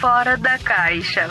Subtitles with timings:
[0.00, 1.28] Fora da caixa.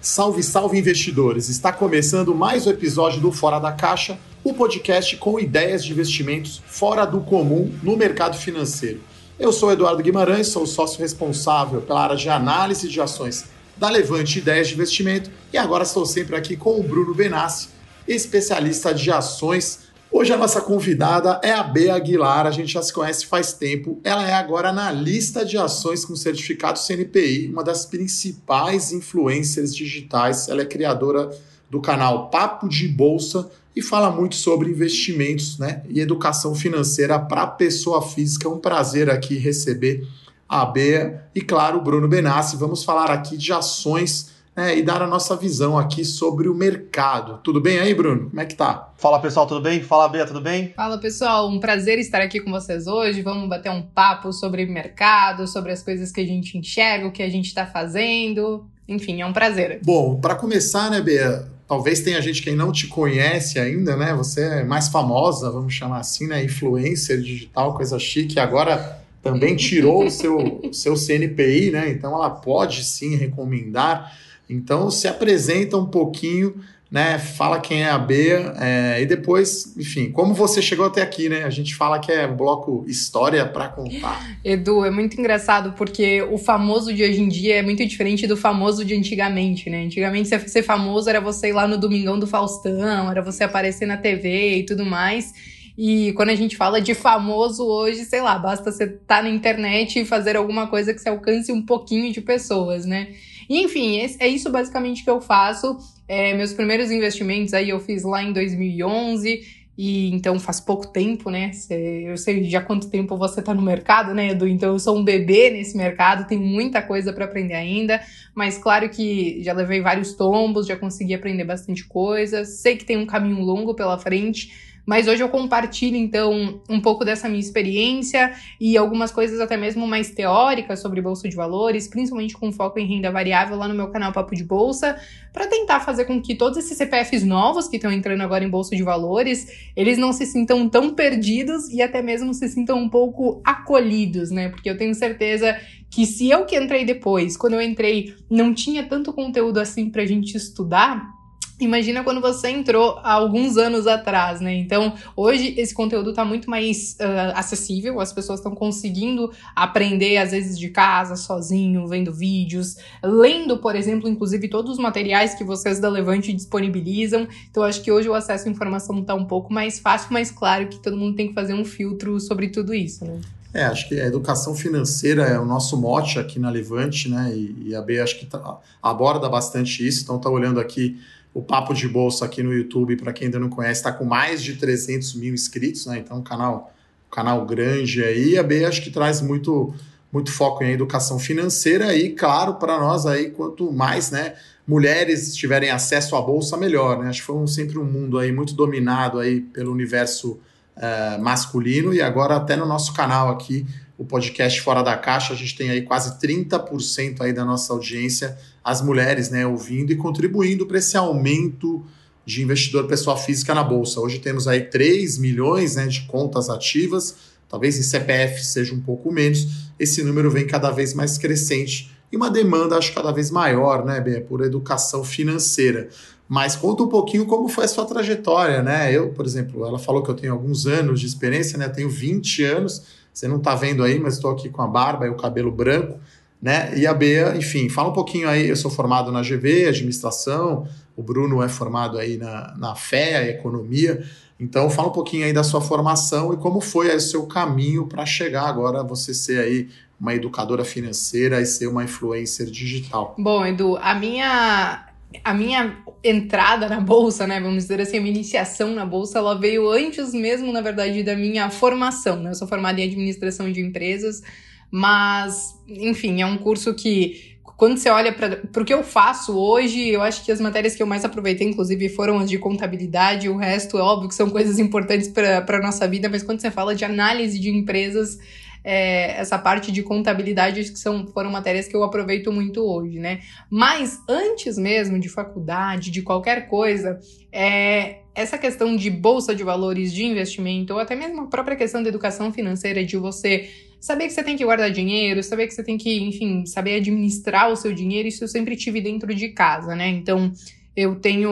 [0.00, 1.48] Salve, salve investidores!
[1.48, 6.62] Está começando mais um episódio do Fora da Caixa, o podcast com ideias de investimentos
[6.64, 9.00] fora do comum no mercado financeiro.
[9.36, 13.46] Eu sou Eduardo Guimarães, sou sócio responsável pela área de análise de ações
[13.76, 17.74] da Levante Ideias de Investimento e agora estou sempre aqui com o Bruno Benassi,
[18.06, 19.86] especialista de ações.
[20.10, 24.00] Hoje a nossa convidada é a Bea Aguilar, a gente já se conhece faz tempo.
[24.04, 30.48] Ela é agora analista de ações com certificado CNPI, uma das principais influencers digitais.
[30.48, 31.30] Ela é criadora
[31.68, 37.46] do canal Papo de Bolsa e fala muito sobre investimentos né, e educação financeira para
[37.46, 38.48] pessoa física.
[38.48, 40.06] É um prazer aqui receber
[40.48, 42.56] a Bea e, claro, o Bruno Benassi.
[42.56, 47.38] Vamos falar aqui de ações né, e dar a nossa visão aqui sobre o mercado.
[47.44, 48.30] Tudo bem aí, Bruno?
[48.30, 48.90] Como é que tá?
[48.96, 49.82] Fala pessoal, tudo bem?
[49.82, 50.72] Fala Bea, tudo bem?
[50.74, 53.20] Fala pessoal, um prazer estar aqui com vocês hoje.
[53.20, 57.22] Vamos bater um papo sobre mercado, sobre as coisas que a gente enxerga, o que
[57.22, 58.64] a gente está fazendo.
[58.88, 59.80] Enfim, é um prazer.
[59.84, 61.46] Bom, para começar, né, Bea?
[61.68, 64.14] Talvez tenha gente que não te conhece ainda, né?
[64.14, 66.42] Você é mais famosa, vamos chamar assim, né?
[66.44, 68.38] Influencer digital, coisa chique.
[68.38, 71.90] Agora também tirou o seu, seu CNPI, né?
[71.90, 74.16] Então ela pode sim recomendar.
[74.48, 76.54] Então se apresenta um pouquinho,
[76.90, 77.18] né?
[77.18, 81.44] Fala quem é a Bea é, e depois, enfim, como você chegou até aqui, né?
[81.44, 84.38] A gente fala que é bloco história para contar.
[84.44, 88.36] Edu, é muito engraçado porque o famoso de hoje em dia é muito diferente do
[88.36, 89.84] famoso de antigamente, né?
[89.84, 93.86] Antigamente você ser famoso era você ir lá no Domingão do Faustão, era você aparecer
[93.86, 95.34] na TV e tudo mais.
[95.76, 99.28] E quando a gente fala de famoso hoje, sei lá, basta você estar tá na
[99.28, 103.08] internet e fazer alguma coisa que você alcance um pouquinho de pessoas, né?
[103.48, 105.76] Enfim, é isso basicamente que eu faço.
[106.08, 109.56] É, meus primeiros investimentos aí eu fiz lá em 2011.
[109.78, 111.50] E então faz pouco tempo, né?
[111.70, 114.48] Eu sei já quanto tempo você tá no mercado, né, Edu?
[114.48, 118.00] Então eu sou um bebê nesse mercado, tem muita coisa para aprender ainda,
[118.34, 122.42] mas claro que já levei vários tombos, já consegui aprender bastante coisa.
[122.46, 124.50] Sei que tem um caminho longo pela frente,
[124.86, 129.84] mas hoje eu compartilho, então, um pouco dessa minha experiência e algumas coisas até mesmo
[129.84, 133.88] mais teóricas sobre bolsa de valores, principalmente com foco em renda variável lá no meu
[133.88, 134.96] canal Papo de Bolsa,
[135.32, 138.76] para tentar fazer com que todos esses CPFs novos que estão entrando agora em bolsa
[138.76, 143.42] de valores, eles não se sintam tão perdidos e até mesmo se sintam um pouco
[143.44, 144.48] acolhidos, né?
[144.48, 145.60] Porque eu tenho certeza
[145.90, 150.06] que se eu que entrei depois, quando eu entrei, não tinha tanto conteúdo assim pra
[150.06, 151.15] gente estudar,
[151.58, 154.54] Imagina quando você entrou há alguns anos atrás, né?
[154.54, 160.32] Então, hoje esse conteúdo está muito mais uh, acessível, as pessoas estão conseguindo aprender, às
[160.32, 165.80] vezes, de casa, sozinho, vendo vídeos, lendo, por exemplo, inclusive todos os materiais que vocês
[165.80, 167.26] da Levante disponibilizam.
[167.50, 170.68] Então, acho que hoje o acesso à informação está um pouco mais fácil, mas claro
[170.68, 173.18] que todo mundo tem que fazer um filtro sobre tudo isso, né?
[173.54, 177.32] É, acho que a educação financeira é o nosso mote aqui na Levante, né?
[177.34, 181.00] E, e a B acho que tá, aborda bastante isso, então tá olhando aqui
[181.36, 184.42] o Papo de Bolsa aqui no YouTube, para quem ainda não conhece, está com mais
[184.42, 185.98] de 300 mil inscritos, né?
[185.98, 186.72] Então, canal,
[187.06, 188.38] um canal grande aí.
[188.38, 189.74] A B acho que traz muito,
[190.10, 194.32] muito foco em educação financeira e, claro, para nós aí, quanto mais, né?
[194.66, 197.10] Mulheres tiverem acesso à bolsa, melhor, né?
[197.10, 200.40] Acho que foi um, sempre um mundo aí muito dominado aí pelo universo
[200.74, 203.66] uh, masculino e agora até no nosso canal aqui,
[203.98, 208.38] o podcast Fora da Caixa, a gente tem aí quase 30% aí da nossa audiência
[208.66, 211.84] as mulheres né, ouvindo e contribuindo para esse aumento
[212.24, 214.00] de investidor pessoa física na Bolsa.
[214.00, 217.14] Hoje temos aí 3 milhões né, de contas ativas,
[217.48, 222.16] talvez em CPF seja um pouco menos, esse número vem cada vez mais crescente e
[222.16, 225.88] uma demanda, acho, cada vez maior, né, Bia, por educação financeira.
[226.28, 228.92] Mas conta um pouquinho como foi a sua trajetória, né?
[228.92, 231.66] Eu, por exemplo, ela falou que eu tenho alguns anos de experiência, né?
[231.66, 232.82] Eu tenho 20 anos,
[233.12, 236.00] você não está vendo aí, mas estou aqui com a barba e o cabelo branco
[236.46, 236.70] né?
[236.78, 240.64] E a Bea, enfim, fala um pouquinho aí, eu sou formado na GV, administração,
[240.96, 244.04] o Bruno é formado aí na, na FEA, economia,
[244.38, 248.06] então fala um pouquinho aí da sua formação e como foi o seu caminho para
[248.06, 249.68] chegar agora você ser aí
[250.00, 253.16] uma educadora financeira e ser uma influencer digital.
[253.18, 254.86] Bom, Edu, a minha
[255.24, 259.34] a minha entrada na bolsa, né, vamos dizer assim, a minha iniciação na bolsa, ela
[259.34, 262.30] veio antes mesmo, na verdade, da minha formação, né?
[262.30, 264.22] Eu sou formada em administração de empresas,
[264.70, 269.88] mas, enfim, é um curso que quando você olha para o que eu faço hoje,
[269.88, 273.30] eu acho que as matérias que eu mais aproveitei, inclusive, foram as de contabilidade.
[273.30, 276.50] O resto, é óbvio que são coisas importantes para a nossa vida, mas quando você
[276.50, 278.18] fala de análise de empresas,
[278.62, 282.98] é, essa parte de contabilidade acho que são, foram matérias que eu aproveito muito hoje,
[282.98, 283.20] né?
[283.48, 287.00] Mas antes mesmo de faculdade, de qualquer coisa,
[287.32, 291.82] é, essa questão de bolsa de valores, de investimento, ou até mesmo a própria questão
[291.82, 293.48] da educação financeira, de você
[293.86, 297.52] saber que você tem que guardar dinheiro, saber que você tem que, enfim, saber administrar
[297.52, 299.88] o seu dinheiro, isso eu sempre tive dentro de casa, né?
[299.88, 300.32] Então,
[300.74, 301.30] eu tenho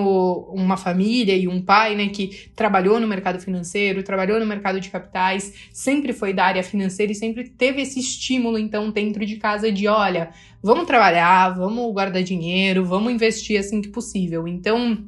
[0.55, 4.89] uma família e um pai, né, que trabalhou no mercado financeiro, trabalhou no mercado de
[4.89, 9.73] capitais, sempre foi da área financeira e sempre teve esse estímulo, então, dentro de casa
[9.73, 10.31] de, olha,
[10.62, 14.47] vamos trabalhar, vamos guardar dinheiro, vamos investir assim que possível.
[14.47, 15.05] Então,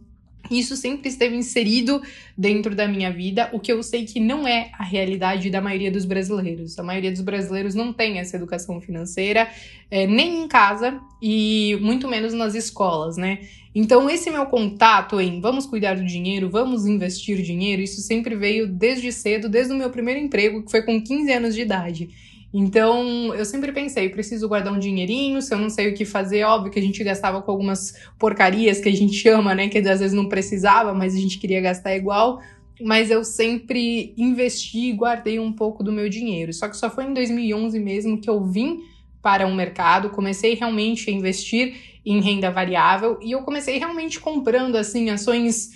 [0.51, 2.03] isso sempre esteve inserido
[2.37, 5.91] dentro da minha vida, o que eu sei que não é a realidade da maioria
[5.91, 6.79] dos brasileiros.
[6.79, 9.49] A maioria dos brasileiros não tem essa educação financeira,
[9.91, 13.41] é, nem em casa e muito menos nas escolas, né?
[13.79, 18.67] Então, esse meu contato em vamos cuidar do dinheiro, vamos investir dinheiro, isso sempre veio
[18.67, 22.09] desde cedo, desde o meu primeiro emprego, que foi com 15 anos de idade.
[22.53, 26.45] Então, eu sempre pensei, preciso guardar um dinheirinho, se eu não sei o que fazer,
[26.45, 30.01] óbvio que a gente gastava com algumas porcarias que a gente chama, né, que às
[30.01, 32.41] vezes não precisava, mas a gente queria gastar igual,
[32.81, 36.53] mas eu sempre investi e guardei um pouco do meu dinheiro.
[36.53, 38.81] Só que só foi em 2011 mesmo que eu vim
[39.21, 44.77] para um mercado, comecei realmente a investir em renda variável e eu comecei realmente comprando
[44.77, 45.73] assim ações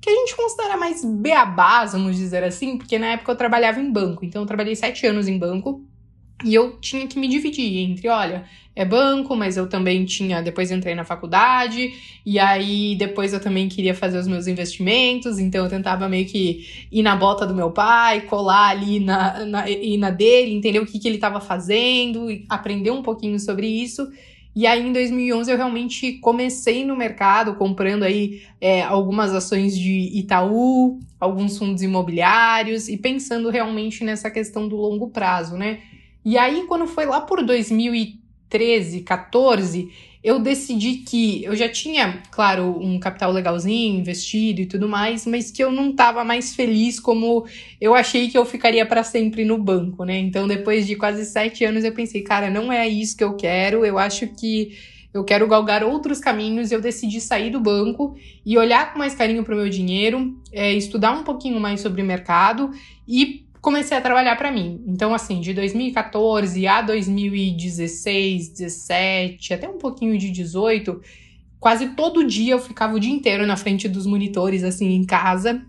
[0.00, 3.90] que a gente considera mais beabás, vamos dizer assim, porque na época eu trabalhava em
[3.90, 5.84] banco, então eu trabalhei sete anos em banco
[6.44, 8.44] e eu tinha que me dividir entre, olha,
[8.74, 10.42] é banco, mas eu também tinha.
[10.42, 11.92] Depois entrei na faculdade,
[12.24, 16.86] e aí depois eu também queria fazer os meus investimentos, então eu tentava meio que
[16.90, 20.86] ir na bota do meu pai, colar ali na, na, e na dele, entender o
[20.86, 24.08] que, que ele estava fazendo, aprender um pouquinho sobre isso.
[24.54, 30.10] E aí, em 2011, eu realmente comecei no mercado comprando aí é, algumas ações de
[30.12, 35.78] Itaú, alguns fundos imobiliários e pensando realmente nessa questão do longo prazo, né?
[36.24, 39.90] E aí, quando foi lá por 2013, 14,
[40.22, 45.50] eu decidi que eu já tinha, claro, um capital legalzinho, investido e tudo mais, mas
[45.50, 47.44] que eu não estava mais feliz como
[47.80, 50.18] eu achei que eu ficaria para sempre no banco, né?
[50.18, 53.84] Então, depois de quase sete anos, eu pensei, cara, não é isso que eu quero,
[53.84, 54.78] eu acho que
[55.12, 58.16] eu quero galgar outros caminhos eu decidi sair do banco
[58.46, 62.00] e olhar com mais carinho para o meu dinheiro, é, estudar um pouquinho mais sobre
[62.00, 62.70] o mercado
[63.06, 64.82] e comecei a trabalhar para mim.
[64.86, 71.00] Então, assim, de 2014 a 2016, 17, até um pouquinho de 18,
[71.60, 75.64] quase todo dia eu ficava o dia inteiro na frente dos monitores, assim, em casa,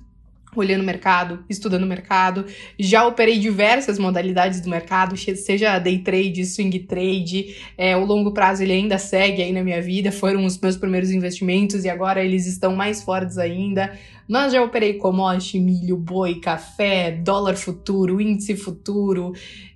[0.60, 2.46] olhando o mercado, estudando o mercado.
[2.80, 7.56] Já operei diversas modalidades do mercado, seja day trade, swing trade.
[7.78, 11.12] É, o longo prazo ele ainda segue aí na minha vida, foram os meus primeiros
[11.12, 13.98] investimentos e agora eles estão mais fortes ainda.
[14.28, 19.34] Mas já operei commodity, milho, boi, café, dólar futuro, índice futuro,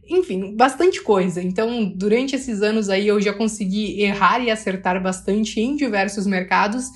[0.09, 1.41] enfim, bastante coisa.
[1.41, 6.89] Então, durante esses anos aí eu já consegui errar e acertar bastante em diversos mercados.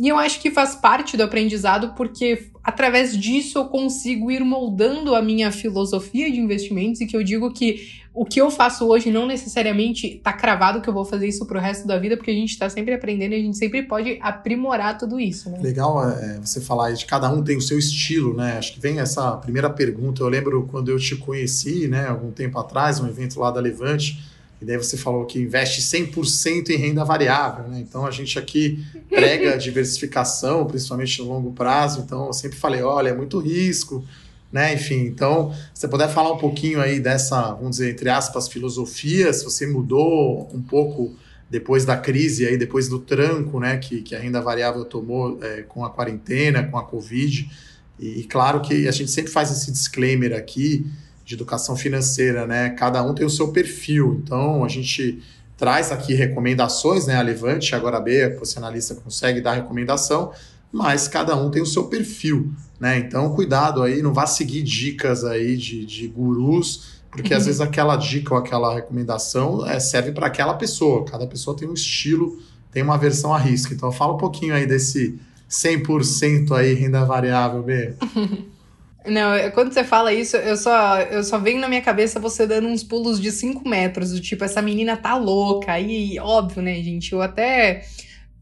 [0.00, 5.14] E eu acho que faz parte do aprendizado porque através disso eu consigo ir moldando
[5.14, 9.10] a minha filosofia de investimentos e que eu digo que o que eu faço hoje
[9.10, 12.34] não necessariamente tá cravado que eu vou fazer isso pro resto da vida, porque a
[12.34, 15.58] gente tá sempre aprendendo e a gente sempre pode aprimorar tudo isso, né?
[15.60, 18.56] Legal é, você falar de cada um tem o seu estilo, né?
[18.56, 20.22] Acho que vem essa primeira pergunta.
[20.22, 24.18] Eu lembro quando eu te conheci, né, algum tempo atrás, um evento lá da Levante,
[24.60, 27.80] e daí você falou que investe 100% em renda variável, né?
[27.80, 32.00] Então a gente aqui prega diversificação, principalmente no longo prazo.
[32.00, 34.04] Então eu sempre falei, olha, é muito risco,
[34.52, 34.74] né?
[34.74, 39.32] Enfim, então, se você puder falar um pouquinho aí dessa, vamos dizer, entre aspas, filosofia,
[39.32, 41.14] se você mudou um pouco
[41.48, 45.62] depois da crise, aí, depois do tranco né, que, que a renda variável tomou é,
[45.62, 47.50] com a quarentena, com a Covid.
[47.98, 50.86] E, e, claro que a gente sempre faz esse disclaimer aqui
[51.30, 52.70] de educação financeira, né?
[52.70, 54.20] Cada um tem o seu perfil.
[54.20, 55.22] Então, a gente
[55.56, 57.14] traz aqui recomendações, né?
[57.14, 60.32] A Levante, agora a que você analista, consegue dar recomendação,
[60.72, 62.98] mas cada um tem o seu perfil, né?
[62.98, 67.38] Então, cuidado aí, não vá seguir dicas aí de, de gurus, porque uhum.
[67.38, 71.04] às vezes aquela dica ou aquela recomendação é, serve para aquela pessoa.
[71.04, 72.40] Cada pessoa tem um estilo,
[72.72, 73.72] tem uma versão a risco.
[73.72, 75.16] Então, fala um pouquinho aí desse
[75.48, 77.94] 100% aí renda variável, B.
[79.06, 82.68] Não, quando você fala isso, eu só, eu só venho na minha cabeça você dando
[82.68, 85.72] uns pulos de 5 metros, do tipo, essa menina tá louca.
[85.72, 87.12] Aí, óbvio, né, gente?
[87.12, 87.82] Eu até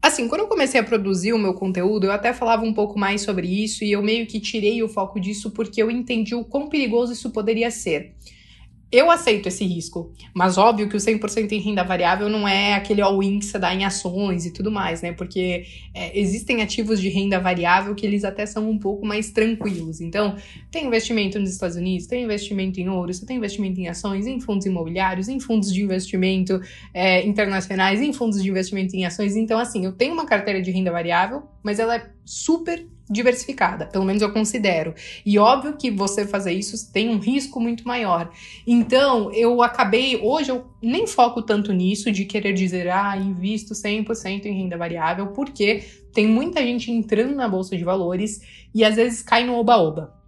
[0.01, 3.21] Assim, quando eu comecei a produzir o meu conteúdo, eu até falava um pouco mais
[3.21, 6.69] sobre isso e eu meio que tirei o foco disso porque eu entendi o quão
[6.69, 8.15] perigoso isso poderia ser.
[8.91, 13.01] Eu aceito esse risco, mas óbvio que o 100% em renda variável não é aquele
[13.01, 15.13] all-in que você dá em ações e tudo mais, né?
[15.13, 20.01] Porque é, existem ativos de renda variável que eles até são um pouco mais tranquilos.
[20.01, 20.35] Então,
[20.71, 24.39] tem investimento nos Estados Unidos, tem investimento em ouro, você tem investimento em ações, em
[24.39, 26.59] fundos imobiliários, em fundos de investimento
[26.91, 29.35] é, internacionais, em fundos de investimento em ações.
[29.35, 34.05] Então, assim, eu tenho uma carteira de renda variável, mas ela é super diversificada, pelo
[34.05, 34.93] menos eu considero.
[35.25, 38.29] E óbvio que você fazer isso tem um risco muito maior.
[38.67, 44.45] Então, eu acabei, hoje eu nem foco tanto nisso de querer dizer, ah, invisto 100%
[44.45, 48.41] em renda variável, porque tem muita gente entrando na bolsa de valores
[48.73, 50.19] e às vezes cai no oba-oba.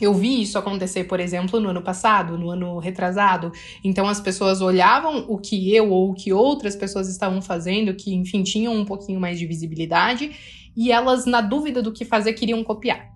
[0.00, 3.52] Eu vi isso acontecer, por exemplo, no ano passado, no ano retrasado.
[3.84, 8.12] Então as pessoas olhavam o que eu ou o que outras pessoas estavam fazendo, que
[8.12, 10.32] enfim tinham um pouquinho mais de visibilidade,
[10.76, 13.12] e elas, na dúvida do que fazer, queriam copiar.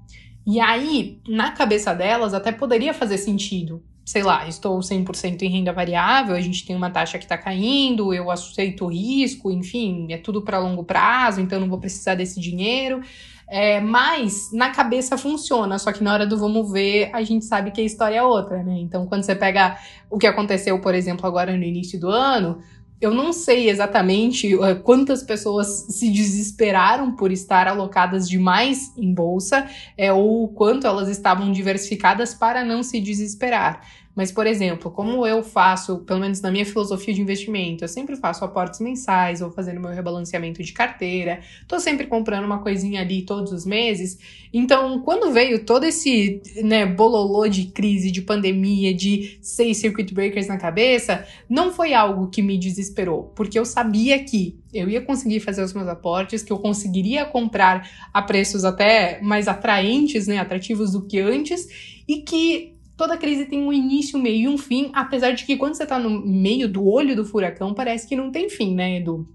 [0.46, 3.82] E aí, na cabeça delas, até poderia fazer sentido.
[4.04, 8.14] Sei lá, estou 100% em renda variável, a gente tem uma taxa que está caindo,
[8.14, 12.40] eu aceito o risco, enfim, é tudo para longo prazo, então não vou precisar desse
[12.40, 13.02] dinheiro.
[13.50, 17.70] É, mas na cabeça funciona, só que na hora do vamos ver, a gente sabe
[17.70, 18.78] que a história é outra, né?
[18.78, 19.78] Então, quando você pega
[20.10, 22.58] o que aconteceu, por exemplo, agora no início do ano,
[23.00, 29.68] eu não sei exatamente uh, quantas pessoas se desesperaram por estar alocadas demais em bolsa,
[29.96, 33.82] é, ou quanto elas estavam diversificadas para não se desesperar.
[34.18, 38.16] Mas, por exemplo, como eu faço, pelo menos na minha filosofia de investimento, eu sempre
[38.16, 43.22] faço aportes mensais, vou fazendo meu rebalanceamento de carteira, tô sempre comprando uma coisinha ali
[43.22, 44.18] todos os meses.
[44.52, 50.48] Então, quando veio todo esse né, bololô de crise, de pandemia, de seis circuit breakers
[50.48, 55.38] na cabeça, não foi algo que me desesperou, porque eu sabia que eu ia conseguir
[55.38, 60.90] fazer os meus aportes, que eu conseguiria comprar a preços até mais atraentes, né, atrativos
[60.90, 64.90] do que antes, e que toda crise tem um início, um meio e um fim,
[64.92, 68.32] apesar de que quando você tá no meio do olho do furacão, parece que não
[68.32, 69.26] tem fim, né, Edu?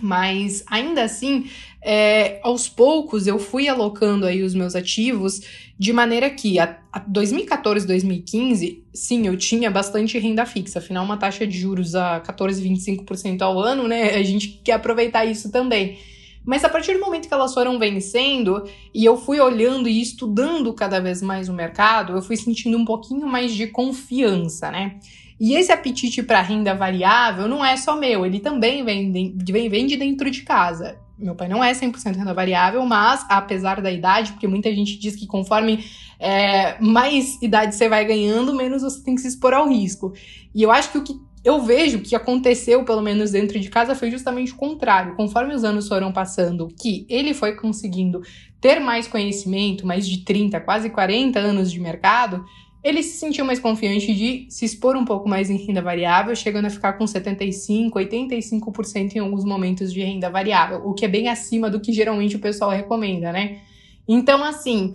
[0.00, 1.44] Mas ainda assim,
[1.80, 5.42] é, aos poucos eu fui alocando aí os meus ativos
[5.78, 11.18] de maneira que a, a 2014, 2015, sim, eu tinha bastante renda fixa, afinal uma
[11.18, 14.14] taxa de juros a 14, 25% ao ano, né?
[14.14, 15.98] A gente quer aproveitar isso também.
[16.44, 20.72] Mas a partir do momento que elas foram vencendo e eu fui olhando e estudando
[20.72, 24.98] cada vez mais o mercado, eu fui sentindo um pouquinho mais de confiança, né?
[25.38, 29.86] E esse apetite para renda variável não é só meu, ele também vem de, vem,
[29.86, 30.98] de dentro de casa.
[31.18, 35.14] Meu pai não é 100% renda variável, mas apesar da idade, porque muita gente diz
[35.14, 35.84] que conforme
[36.18, 40.12] é, mais idade você vai ganhando, menos você tem que se expor ao risco.
[40.54, 43.94] E eu acho que o que eu vejo que aconteceu, pelo menos dentro de casa,
[43.94, 45.16] foi justamente o contrário.
[45.16, 48.22] Conforme os anos foram passando, que ele foi conseguindo
[48.60, 52.44] ter mais conhecimento, mais de 30, quase 40 anos de mercado,
[52.82, 56.66] ele se sentiu mais confiante de se expor um pouco mais em renda variável, chegando
[56.66, 61.28] a ficar com 75, 85% em alguns momentos de renda variável, o que é bem
[61.28, 63.60] acima do que geralmente o pessoal recomenda, né?
[64.08, 64.94] Então, assim,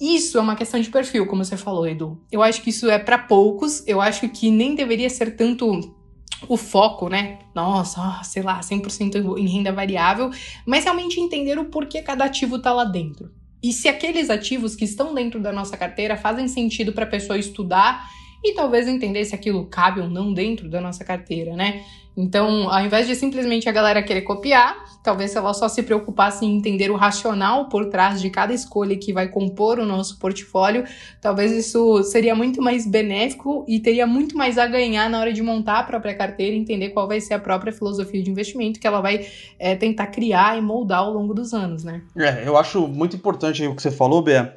[0.00, 2.20] isso é uma questão de perfil, como você falou, Edu.
[2.30, 3.86] Eu acho que isso é para poucos.
[3.86, 5.94] Eu acho que nem deveria ser tanto
[6.48, 7.38] o foco, né?
[7.54, 10.30] Nossa, sei lá, 100% em renda variável,
[10.66, 13.30] mas realmente entender o porquê cada ativo tá lá dentro.
[13.62, 17.38] E se aqueles ativos que estão dentro da nossa carteira fazem sentido para a pessoa
[17.38, 18.10] estudar
[18.44, 21.82] e talvez entender se aquilo cabe ou não dentro da nossa carteira, né?
[22.16, 26.44] Então, ao invés de simplesmente a galera querer copiar, talvez se ela só se preocupasse
[26.44, 30.84] em entender o racional por trás de cada escolha que vai compor o nosso portfólio,
[31.20, 35.42] talvez isso seria muito mais benéfico e teria muito mais a ganhar na hora de
[35.42, 38.86] montar a própria carteira e entender qual vai ser a própria filosofia de investimento que
[38.86, 39.26] ela vai
[39.58, 42.02] é, tentar criar e moldar ao longo dos anos, né?
[42.16, 44.56] É, eu acho muito importante o que você falou, Bea,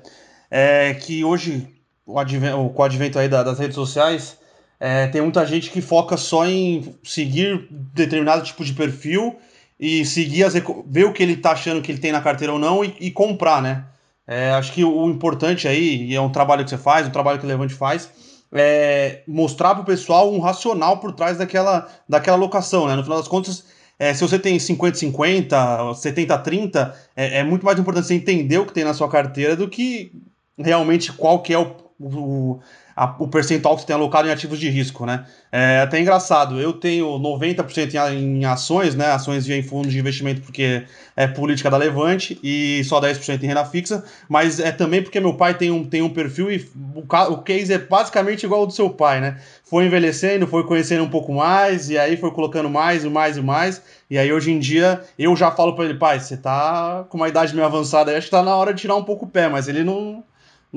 [0.51, 1.67] é que hoje,
[2.07, 4.37] o advento, com o advento aí das redes sociais,
[4.79, 9.35] é, tem muita gente que foca só em seguir determinado tipo de perfil
[9.77, 10.53] e seguir as,
[10.85, 13.11] ver o que ele tá achando que ele tem na carteira ou não e, e
[13.11, 13.83] comprar, né?
[14.25, 17.39] É, acho que o importante aí, e é um trabalho que você faz, um trabalho
[17.39, 18.09] que o Levante faz,
[18.51, 22.95] é mostrar para o pessoal um racional por trás daquela, daquela locação, né?
[22.95, 23.65] No final das contas,
[23.99, 28.73] é, se você tem 50-50, 70-30, é, é, muito mais importante você entender o que
[28.73, 30.11] tem na sua carteira do que
[30.57, 32.59] realmente qual que é o, o
[32.97, 35.23] a, o percentual que você tem alocado em ativos de risco, né?
[35.51, 39.11] É até engraçado, eu tenho 90% em, em ações, né?
[39.11, 40.83] Ações em fundos de investimento porque
[41.15, 45.35] é política da Levante e só 10% em renda fixa, mas é também porque meu
[45.35, 48.73] pai tem um, tem um perfil e o, o case é basicamente igual ao do
[48.73, 49.39] seu pai, né?
[49.63, 53.41] Foi envelhecendo, foi conhecendo um pouco mais e aí foi colocando mais e mais e
[53.41, 53.79] mais.
[54.09, 57.29] E aí hoje em dia eu já falo para ele, pai, você tá com uma
[57.29, 59.67] idade meio avançada, acho que tá na hora de tirar um pouco o pé, mas
[59.67, 60.23] ele não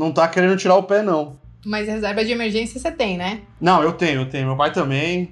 [0.01, 1.39] não tá querendo tirar o pé não.
[1.65, 3.43] Mas reserva de emergência você tem, né?
[3.61, 4.47] Não, eu tenho, eu tenho.
[4.47, 5.31] Meu pai também.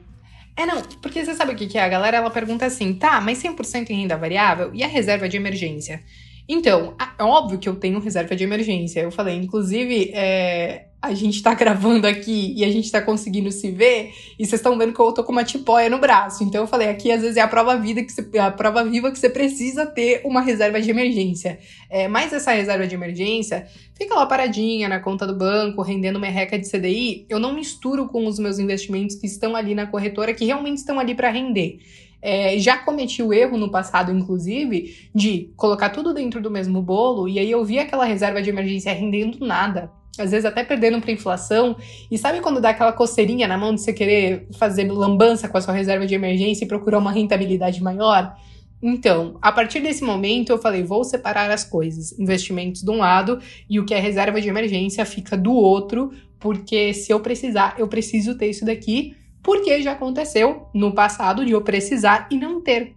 [0.55, 1.83] É, não, porque você sabe o que, que é?
[1.83, 5.39] A galera ela pergunta assim, tá, mas 100% em renda variável e a reserva de
[5.39, 6.03] emergência?
[6.47, 9.01] Então, é óbvio que eu tenho reserva de emergência.
[9.01, 13.71] Eu falei, inclusive, é, a gente tá gravando aqui e a gente tá conseguindo se
[13.71, 16.43] ver, e vocês estão vendo que eu tô com uma tipóia no braço.
[16.43, 19.11] Então eu falei, aqui às vezes é a prova vida que você, a prova viva
[19.11, 21.61] que você precisa ter uma reserva de emergência.
[21.89, 26.27] É, mas essa reserva de emergência fica lá paradinha na conta do banco, rendendo uma
[26.27, 27.27] reca de CDI.
[27.29, 30.99] Eu não misturo com os meus investimentos que estão ali na corretora, que realmente estão
[30.99, 31.79] ali para render.
[32.21, 37.29] É, já cometi o erro no passado, inclusive, de colocar tudo dentro do mesmo bolo
[37.29, 41.13] e aí eu vi aquela reserva de emergência rendendo nada às vezes até perdendo para
[41.13, 41.77] inflação.
[42.11, 45.61] E sabe quando dá aquela coceirinha na mão de você querer fazer lambança com a
[45.61, 48.37] sua reserva de emergência e procurar uma rentabilidade maior?
[48.81, 53.41] Então, a partir desse momento eu falei, vou separar as coisas, investimentos de um lado
[53.69, 57.89] e o que é reserva de emergência fica do outro, porque se eu precisar, eu
[57.89, 62.95] preciso ter isso daqui, porque já aconteceu no passado de eu precisar e não ter.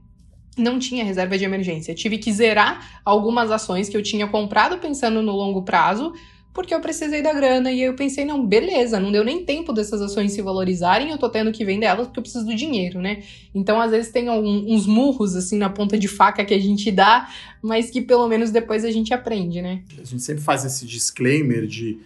[0.57, 1.95] Não tinha reserva de emergência.
[1.95, 6.13] Tive que zerar algumas ações que eu tinha comprado pensando no longo prazo,
[6.53, 7.71] porque eu precisei da grana.
[7.71, 11.29] E eu pensei, não, beleza, não deu nem tempo dessas ações se valorizarem, eu tô
[11.29, 13.23] tendo que vender elas porque eu preciso do dinheiro, né?
[13.53, 16.91] Então, às vezes, tem um, uns murros, assim, na ponta de faca que a gente
[16.91, 17.29] dá,
[17.61, 19.81] mas que pelo menos depois a gente aprende, né?
[19.99, 21.99] A gente sempre faz esse disclaimer de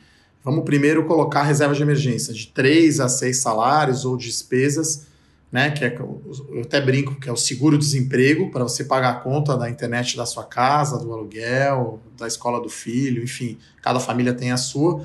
[0.43, 5.07] vamos primeiro colocar reserva de emergência de três a seis salários ou despesas
[5.55, 5.71] né?
[5.71, 9.69] Que é, eu até brinco que é o seguro-desemprego para você pagar a conta da
[9.69, 14.57] internet da sua casa, do aluguel, da escola do filho, enfim, cada família tem a
[14.57, 15.01] sua.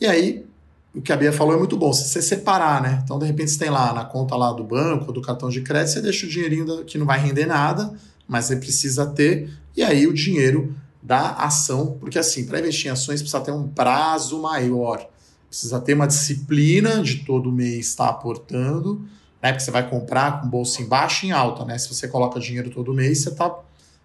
[0.00, 0.44] E aí,
[0.92, 3.00] o que a Bia falou é muito bom, se você separar, né?
[3.04, 5.92] Então, de repente, você tem lá na conta lá do banco, do cartão de crédito,
[5.92, 7.94] você deixa o dinheirinho que não vai render nada,
[8.26, 12.90] mas você precisa ter, e aí o dinheiro da ação, porque assim, para investir em
[12.90, 15.08] ações precisa ter um prazo maior,
[15.48, 19.06] precisa ter uma disciplina de todo mês estar aportando,
[19.42, 19.50] né?
[19.50, 21.76] Porque você vai comprar com bolsa em baixa e em alta, né?
[21.76, 23.52] Se você coloca dinheiro todo mês, você está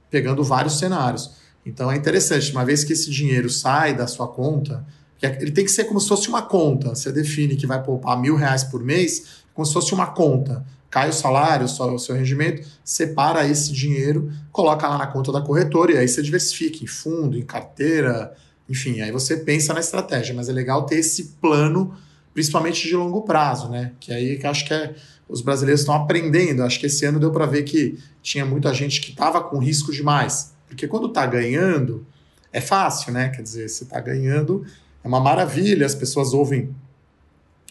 [0.10, 1.32] pegando vários cenários.
[1.66, 4.86] Então é interessante, uma vez que esse dinheiro sai da sua conta,
[5.22, 6.90] ele tem que ser como se fosse uma conta.
[6.96, 10.66] Você define que vai poupar mil reais por mês, como se fosse uma conta.
[10.90, 15.92] Cai o salário, o seu rendimento, separa esse dinheiro, coloca lá na conta da corretora
[15.92, 18.34] e aí você diversifica em fundo, em carteira,
[18.70, 20.34] enfim, aí você pensa na estratégia.
[20.34, 21.94] Mas é legal ter esse plano,
[22.34, 23.92] principalmente de longo prazo, né?
[24.00, 24.96] Que aí que acho que é
[25.30, 26.64] os brasileiros estão aprendendo.
[26.64, 29.92] Acho que esse ano deu para ver que tinha muita gente que estava com risco
[29.92, 30.54] demais.
[30.68, 32.06] Porque quando está ganhando,
[32.52, 33.30] é fácil, né?
[33.30, 34.66] Quer dizer, você está ganhando,
[35.04, 36.76] é uma maravilha, as pessoas ouvem.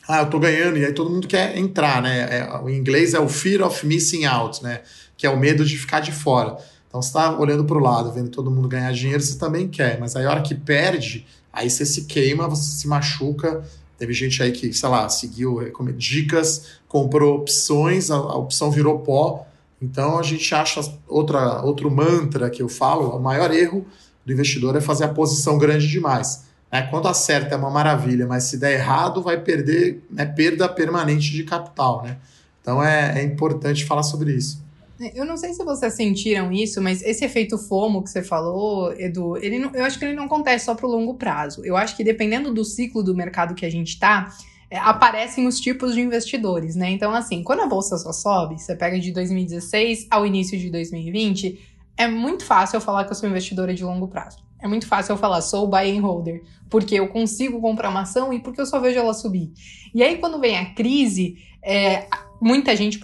[0.08, 2.38] Ah, eu estou ganhando, e aí todo mundo quer entrar, né?
[2.38, 4.82] É, o inglês é o fear of missing out, né?
[5.16, 6.56] Que é o medo de ficar de fora.
[6.88, 9.98] Então você está olhando para o lado, vendo todo mundo ganhar dinheiro, você também quer,
[9.98, 13.64] mas aí a hora que perde, aí você se queima, você se machuca
[13.98, 15.58] Teve gente aí que, sei lá, seguiu
[15.96, 19.46] dicas, comprou opções, a, a opção virou pó.
[19.80, 23.86] Então a gente acha outra, outro mantra que eu falo, o maior erro
[24.24, 26.44] do investidor é fazer a posição grande demais.
[26.70, 26.82] Né?
[26.90, 31.44] Quando acerta é uma maravilha, mas se der errado, vai perder né, perda permanente de
[31.44, 32.02] capital.
[32.02, 32.18] Né?
[32.60, 34.65] Então é, é importante falar sobre isso.
[35.14, 39.36] Eu não sei se vocês sentiram isso, mas esse efeito FOMO que você falou, Edu,
[39.36, 41.64] ele não, eu acho que ele não acontece só para o longo prazo.
[41.64, 44.32] Eu acho que dependendo do ciclo do mercado que a gente está,
[44.70, 46.90] é, aparecem os tipos de investidores, né?
[46.90, 51.60] Então, assim, quando a bolsa só sobe, você pega de 2016 ao início de 2020,
[51.96, 54.38] é muito fácil eu falar que eu sou investidora de longo prazo.
[54.58, 58.32] É muito fácil eu falar, sou buy and holder, porque eu consigo comprar uma ação
[58.32, 59.52] e porque eu só vejo ela subir.
[59.94, 62.06] E aí, quando vem a crise, é,
[62.40, 62.98] muita gente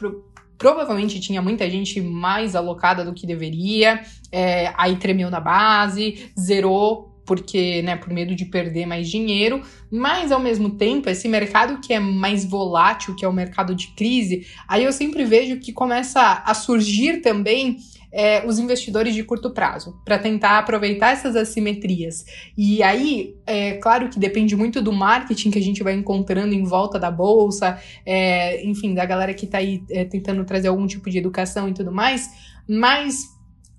[0.58, 7.12] provavelmente tinha muita gente mais alocada do que deveria, é, aí tremeu na base, zerou
[7.24, 11.92] porque, né, por medo de perder mais dinheiro, mas ao mesmo tempo, esse mercado que
[11.92, 16.42] é mais volátil, que é o mercado de crise, aí eu sempre vejo que começa
[16.44, 17.78] a surgir também
[18.12, 22.24] é, os investidores de curto prazo, para tentar aproveitar essas assimetrias.
[22.56, 26.62] E aí, é claro que depende muito do marketing que a gente vai encontrando em
[26.62, 31.08] volta da bolsa, é, enfim, da galera que está aí é, tentando trazer algum tipo
[31.08, 32.30] de educação e tudo mais,
[32.68, 33.31] mas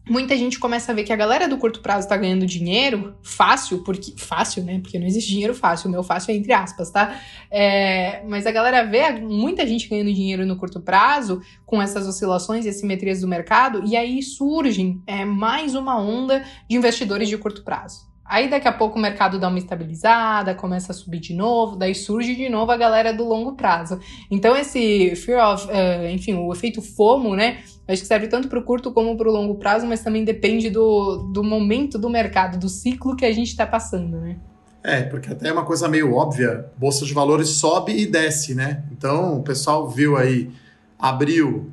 [0.09, 3.83] muita gente começa a ver que a galera do curto prazo tá ganhando dinheiro fácil,
[3.83, 4.13] porque.
[4.17, 4.79] Fácil, né?
[4.79, 7.19] Porque não existe dinheiro fácil, o meu fácil é entre aspas, tá?
[7.49, 12.65] É, mas a galera vê muita gente ganhando dinheiro no curto prazo com essas oscilações
[12.65, 17.63] e assimetrias do mercado, e aí surgem é, mais uma onda de investidores de curto
[17.63, 18.12] prazo.
[18.25, 21.93] Aí daqui a pouco o mercado dá uma estabilizada, começa a subir de novo, daí
[21.93, 23.99] surge de novo a galera do longo prazo.
[24.31, 27.59] Então esse fear of, uh, enfim, o efeito FOMO, né?
[27.87, 30.69] Acho que serve tanto para o curto como para o longo prazo, mas também depende
[30.69, 34.37] do, do momento do mercado, do ciclo que a gente está passando, né?
[34.81, 38.83] É, porque até é uma coisa meio óbvia, bolsa de valores sobe e desce, né?
[38.91, 40.49] Então o pessoal viu aí
[40.97, 41.71] abril,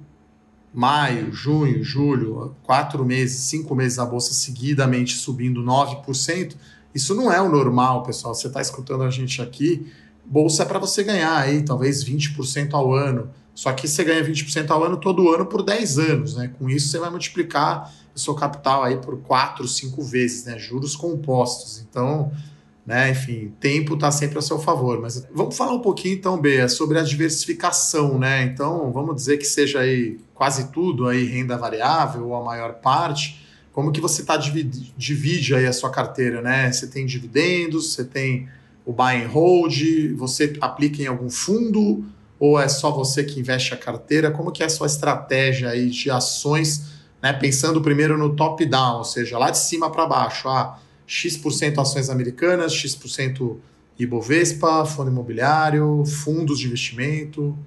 [0.72, 6.54] maio, junho, julho, quatro meses, cinco meses a bolsa seguidamente subindo 9%,
[6.94, 8.34] Isso não é o normal, pessoal.
[8.34, 9.86] Você está escutando a gente aqui,
[10.24, 13.30] bolsa é para você ganhar aí talvez 20% ao ano.
[13.54, 16.52] Só que você ganha 20% ao ano todo ano por 10 anos, né?
[16.58, 20.58] Com isso você vai multiplicar o seu capital aí por 4, 5 vezes, né?
[20.58, 21.80] Juros compostos.
[21.80, 22.32] Então,
[22.86, 25.00] né, enfim, tempo está sempre a seu favor.
[25.00, 28.42] Mas vamos falar um pouquinho então, Bea, sobre a diversificação, né?
[28.44, 33.46] Então, vamos dizer que seja aí quase tudo aí renda variável ou a maior parte.
[33.72, 36.72] Como que você tá divide, divide aí a sua carteira, né?
[36.72, 38.48] Você tem dividendos, você tem
[38.84, 42.04] o buy and hold, você aplica em algum fundo
[42.38, 44.30] ou é só você que investe a carteira?
[44.30, 46.86] Como que é a sua estratégia aí de ações,
[47.22, 47.32] né?
[47.34, 52.08] Pensando primeiro no top down, ou seja, lá de cima para baixo, ah, X% ações
[52.08, 53.56] americanas, X%
[53.98, 57.58] Ibovespa, fundo imobiliário, fundos de investimento.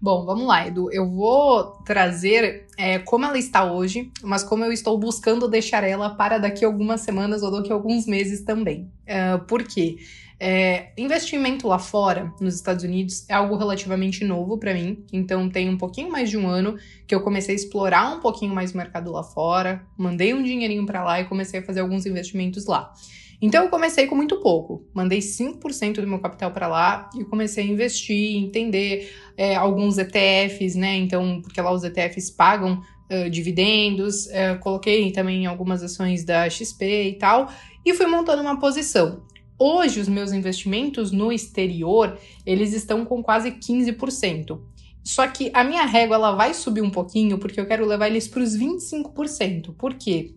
[0.00, 0.88] Bom, vamos lá, Edu.
[0.92, 6.10] Eu vou trazer é, como ela está hoje, mas como eu estou buscando deixar ela
[6.10, 8.88] para daqui algumas semanas ou daqui alguns meses também.
[9.02, 9.96] Uh, por quê?
[10.40, 15.04] É, investimento lá fora, nos Estados Unidos, é algo relativamente novo para mim.
[15.12, 18.54] Então, tem um pouquinho mais de um ano que eu comecei a explorar um pouquinho
[18.54, 22.06] mais o mercado lá fora, mandei um dinheirinho para lá e comecei a fazer alguns
[22.06, 22.92] investimentos lá.
[23.40, 24.84] Então, eu comecei com muito pouco.
[24.92, 30.74] Mandei 5% do meu capital para lá e comecei a investir, entender é, alguns ETFs,
[30.74, 30.96] né?
[30.96, 34.26] Então, porque lá os ETFs pagam uh, dividendos.
[34.26, 37.48] Uh, coloquei também algumas ações da XP e tal.
[37.84, 39.22] E fui montando uma posição.
[39.58, 42.16] Hoje, os meus investimentos no exterior,
[42.46, 44.60] eles estão com quase 15%.
[45.02, 48.28] Só que a minha régua ela vai subir um pouquinho porque eu quero levar eles
[48.28, 49.74] para os 25%.
[49.74, 50.34] Por quê?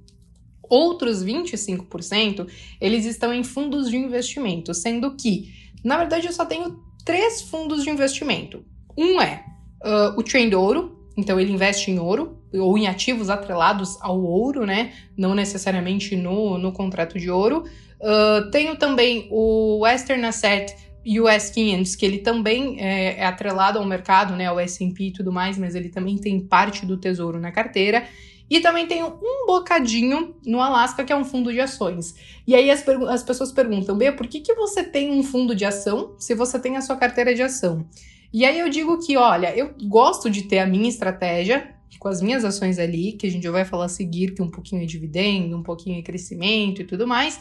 [0.64, 2.48] Outros 25%,
[2.80, 5.54] eles estão em fundos de investimento, sendo que,
[5.84, 8.64] na verdade, eu só tenho três fundos de investimento.
[8.98, 9.44] Um é
[9.84, 14.66] uh, o Trend Ouro, então ele investe em ouro ou em ativos atrelados ao ouro,
[14.66, 14.94] né?
[15.18, 17.66] Não necessariamente no, no contrato de ouro.
[18.02, 23.86] Uh, tenho também o Western Asset US 500, que ele também é, é atrelado ao
[23.86, 27.52] mercado, né, ao S&P e tudo mais, mas ele também tem parte do tesouro na
[27.52, 28.06] carteira.
[28.50, 32.14] E também tenho um bocadinho no Alasca, que é um fundo de ações.
[32.46, 35.64] E aí as, as pessoas perguntam, Bia, por que, que você tem um fundo de
[35.64, 37.88] ação se você tem a sua carteira de ação?
[38.34, 42.22] E aí eu digo que, olha, eu gosto de ter a minha estratégia com as
[42.22, 45.56] minhas ações ali, que a gente vai falar a seguir, que um pouquinho é dividendo,
[45.56, 47.40] um pouquinho é crescimento e tudo mais.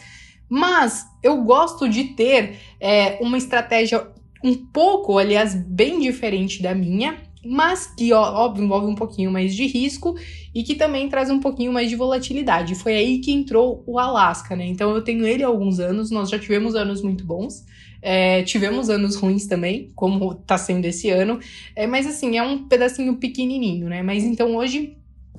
[0.51, 4.05] Mas eu gosto de ter é, uma estratégia
[4.43, 9.67] um pouco, aliás, bem diferente da minha, mas que, óbvio, envolve um pouquinho mais de
[9.67, 10.15] risco
[10.55, 12.75] e que também traz um pouquinho mais de volatilidade.
[12.75, 14.67] Foi aí que entrou o Alasca, né?
[14.67, 17.65] Então eu tenho ele há alguns anos, nós já tivemos anos muito bons,
[18.03, 21.39] é, tivemos anos ruins também, como tá sendo esse ano,
[21.77, 24.03] é, mas assim, é um pedacinho pequenininho, né?
[24.03, 24.97] Mas então hoje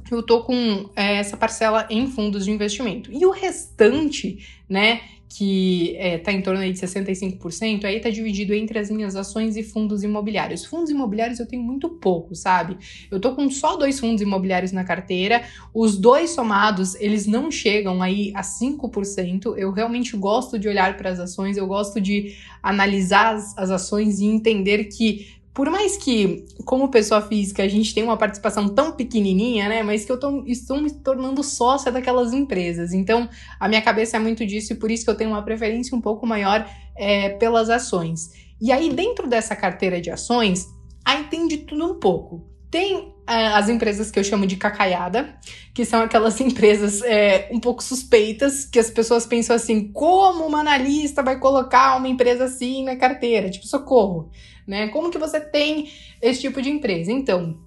[0.09, 3.11] eu tô com é, essa parcela em fundos de investimento.
[3.11, 5.01] E o restante, né,
[5.37, 9.55] que está é, em torno aí de 65%, aí está dividido entre as minhas ações
[9.55, 10.65] e fundos imobiliários.
[10.65, 12.77] Fundos imobiliários eu tenho muito pouco, sabe?
[13.09, 18.01] Eu tô com só dois fundos imobiliários na carteira, os dois somados, eles não chegam
[18.01, 19.57] aí a 5%.
[19.57, 24.19] Eu realmente gosto de olhar para as ações, eu gosto de analisar as, as ações
[24.19, 28.93] e entender que por mais que, como pessoa física, a gente tenha uma participação tão
[28.93, 29.83] pequenininha, né?
[29.83, 32.93] Mas que eu tô, estou me tornando sócia daquelas empresas.
[32.93, 33.27] Então,
[33.59, 35.99] a minha cabeça é muito disso e por isso que eu tenho uma preferência um
[35.99, 38.29] pouco maior é, pelas ações.
[38.61, 40.67] E aí, dentro dessa carteira de ações,
[41.03, 42.49] aí tem de tudo um pouco.
[42.69, 45.35] Tem é, as empresas que eu chamo de cacaiada,
[45.73, 50.61] que são aquelas empresas é, um pouco suspeitas, que as pessoas pensam assim: como uma
[50.61, 53.49] analista vai colocar uma empresa assim na carteira?
[53.49, 54.31] Tipo, socorro
[54.71, 54.87] né?
[54.87, 55.89] Como que você tem
[56.21, 57.11] esse tipo de empresa?
[57.11, 57.57] Então,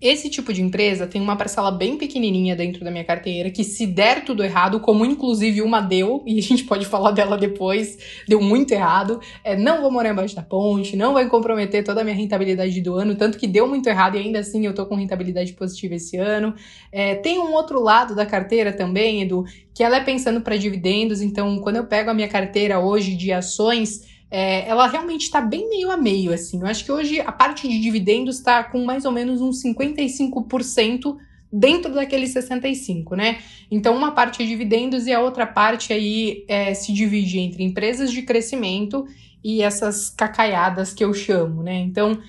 [0.00, 3.86] esse tipo de empresa tem uma parcela bem pequenininha dentro da minha carteira, que se
[3.86, 8.40] der tudo errado, como inclusive uma deu, e a gente pode falar dela depois, deu
[8.40, 12.16] muito errado, é, não vou morar embaixo da ponte, não vai comprometer toda a minha
[12.16, 15.52] rentabilidade do ano, tanto que deu muito errado e ainda assim eu tô com rentabilidade
[15.52, 16.52] positiva esse ano.
[16.90, 21.20] É, tem um outro lado da carteira também, Edu, que ela é pensando para dividendos,
[21.20, 25.68] então quando eu pego a minha carteira hoje de ações, é, ela realmente está bem
[25.68, 26.60] meio a meio, assim.
[26.60, 31.16] Eu acho que hoje a parte de dividendos está com mais ou menos uns 55%
[31.52, 33.38] dentro daqueles 65, né?
[33.70, 38.12] Então, uma parte é dividendos e a outra parte aí é, se divide entre empresas
[38.12, 39.04] de crescimento
[39.42, 41.78] e essas cacaiadas que eu chamo, né?
[41.80, 42.20] Então,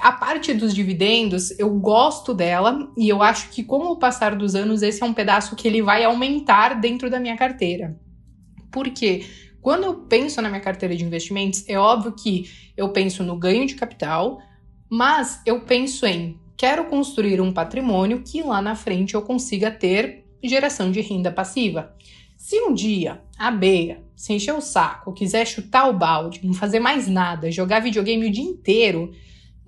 [0.00, 4.54] a parte dos dividendos, eu gosto dela e eu acho que com o passar dos
[4.54, 7.98] anos, esse é um pedaço que ele vai aumentar dentro da minha carteira.
[8.70, 9.24] Por quê?
[9.68, 13.66] Quando eu penso na minha carteira de investimentos, é óbvio que eu penso no ganho
[13.66, 14.40] de capital,
[14.88, 20.24] mas eu penso em quero construir um patrimônio que lá na frente eu consiga ter
[20.42, 21.94] geração de renda passiva.
[22.34, 26.80] Se um dia a Beia se encher o saco, quiser chutar o balde, não fazer
[26.80, 29.12] mais nada, jogar videogame o dia inteiro,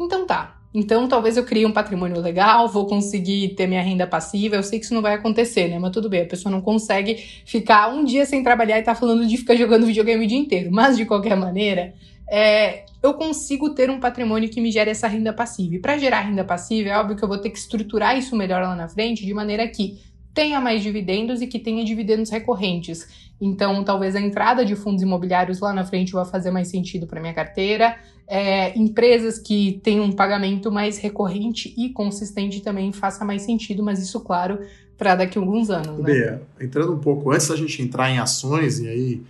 [0.00, 0.59] então tá.
[0.72, 4.56] Então talvez eu crie um patrimônio legal, vou conseguir ter minha renda passiva.
[4.56, 5.78] Eu sei que isso não vai acontecer, né?
[5.78, 9.26] Mas tudo bem, a pessoa não consegue ficar um dia sem trabalhar e tá falando
[9.26, 10.70] de ficar jogando videogame o dia inteiro.
[10.70, 11.94] Mas de qualquer maneira,
[12.30, 15.74] é, eu consigo ter um patrimônio que me gere essa renda passiva.
[15.74, 18.62] E para gerar renda passiva, é óbvio que eu vou ter que estruturar isso melhor
[18.62, 19.98] lá na frente, de maneira que
[20.32, 23.30] tenha mais dividendos e que tenha dividendos recorrentes.
[23.40, 27.20] Então, talvez a entrada de fundos imobiliários lá na frente vá fazer mais sentido para
[27.20, 27.96] minha carteira.
[28.26, 34.00] É, empresas que têm um pagamento mais recorrente e consistente também faça mais sentido, mas
[34.00, 34.60] isso, claro,
[34.96, 35.98] para daqui a alguns anos.
[35.98, 36.04] Né?
[36.04, 39.22] Bea, entrando um pouco antes da gente entrar em ações, e aí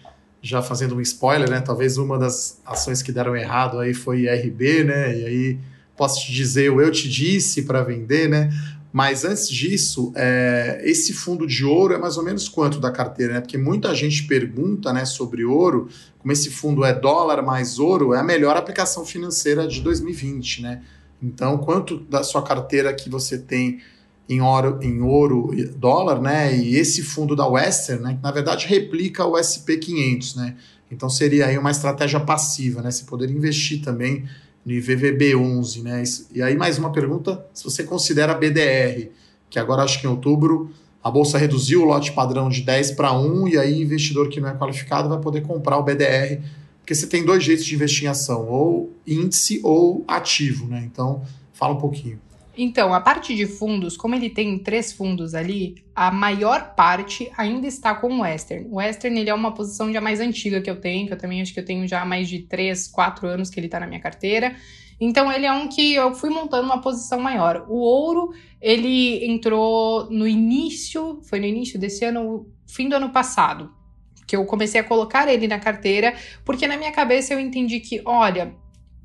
[0.43, 1.61] já fazendo um spoiler, né?
[1.61, 5.19] Talvez uma das ações que deram errado aí foi IRB, né?
[5.19, 5.59] E aí
[5.97, 8.51] posso te dizer o eu te disse para vender, né?
[8.93, 13.35] Mas antes disso, é, esse fundo de ouro é mais ou menos quanto da carteira,
[13.35, 13.41] né?
[13.41, 18.19] Porque muita gente pergunta né, sobre ouro, como esse fundo é dólar mais ouro, é
[18.19, 20.83] a melhor aplicação financeira de 2020, né?
[21.23, 23.81] Então, quanto da sua carteira que você tem
[24.29, 26.57] em ouro, em ouro dólar, né?
[26.57, 28.15] E esse fundo da Western, né?
[28.15, 30.57] Que na verdade replica o SP500, né?
[30.91, 32.91] Então seria aí uma estratégia passiva, né?
[32.91, 34.25] Você poderia investir também
[34.65, 36.03] no IVVB11, né?
[36.35, 39.09] E aí mais uma pergunta, se você considera a BDR,
[39.49, 40.71] que agora acho que em outubro
[41.03, 44.51] a bolsa reduziu o lote padrão de 10 para 1 e aí investidor que não
[44.51, 46.41] é qualificado vai poder comprar o BDR,
[46.81, 50.83] porque você tem dois jeitos de investir em ação, ou índice ou ativo, né?
[50.85, 52.19] Então, fala um pouquinho.
[52.63, 57.67] Então, a parte de fundos, como ele tem três fundos ali, a maior parte ainda
[57.67, 58.69] está com o Western.
[58.69, 61.41] O Western ele é uma posição já mais antiga que eu tenho, que eu também
[61.41, 63.99] acho que eu tenho já mais de três, quatro anos que ele está na minha
[63.99, 64.55] carteira.
[65.01, 67.65] Então, ele é um que eu fui montando uma posição maior.
[67.67, 73.73] O ouro, ele entrou no início, foi no início desse ano, fim do ano passado,
[74.27, 78.03] que eu comecei a colocar ele na carteira, porque na minha cabeça eu entendi que,
[78.05, 78.55] olha,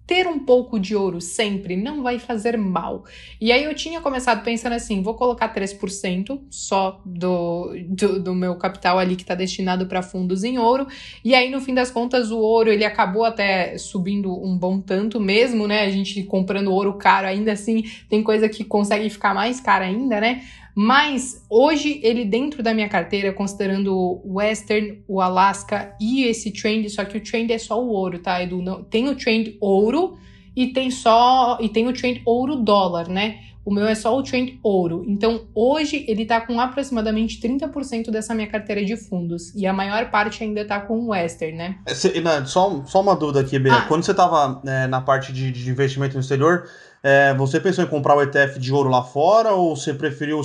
[0.07, 3.03] ter um pouco de ouro sempre não vai fazer mal.
[3.41, 8.55] E aí eu tinha começado pensando assim, vou colocar 3% só do, do, do, meu
[8.55, 10.87] capital ali que está destinado para fundos em ouro.
[11.23, 15.19] E aí no fim das contas o ouro ele acabou até subindo um bom tanto
[15.19, 15.81] mesmo, né?
[15.81, 20.21] A gente comprando ouro caro ainda assim, tem coisa que consegue ficar mais cara ainda,
[20.21, 20.43] né?
[20.75, 26.89] Mas hoje ele dentro da minha carteira, considerando o Western, o Alaska e esse trend,
[26.89, 28.61] só que o trend é só o ouro, tá, Edu?
[28.61, 30.17] Não, tem o trend ouro
[30.53, 33.39] e tem só e tem o trend ouro dólar, né?
[33.63, 35.03] O meu é só o trend ouro.
[35.07, 39.51] Então, hoje ele tá com aproximadamente 30% dessa minha carteira de fundos.
[39.55, 41.79] E a maior parte ainda tá com o Western, né?
[41.87, 43.73] É, só, só uma dúvida aqui, Bea.
[43.73, 43.81] Ah.
[43.87, 46.69] Quando você tava é, na parte de, de investimento no exterior,
[47.07, 50.41] é, você pensou em comprar o ETF de ouro lá fora ou você preferiu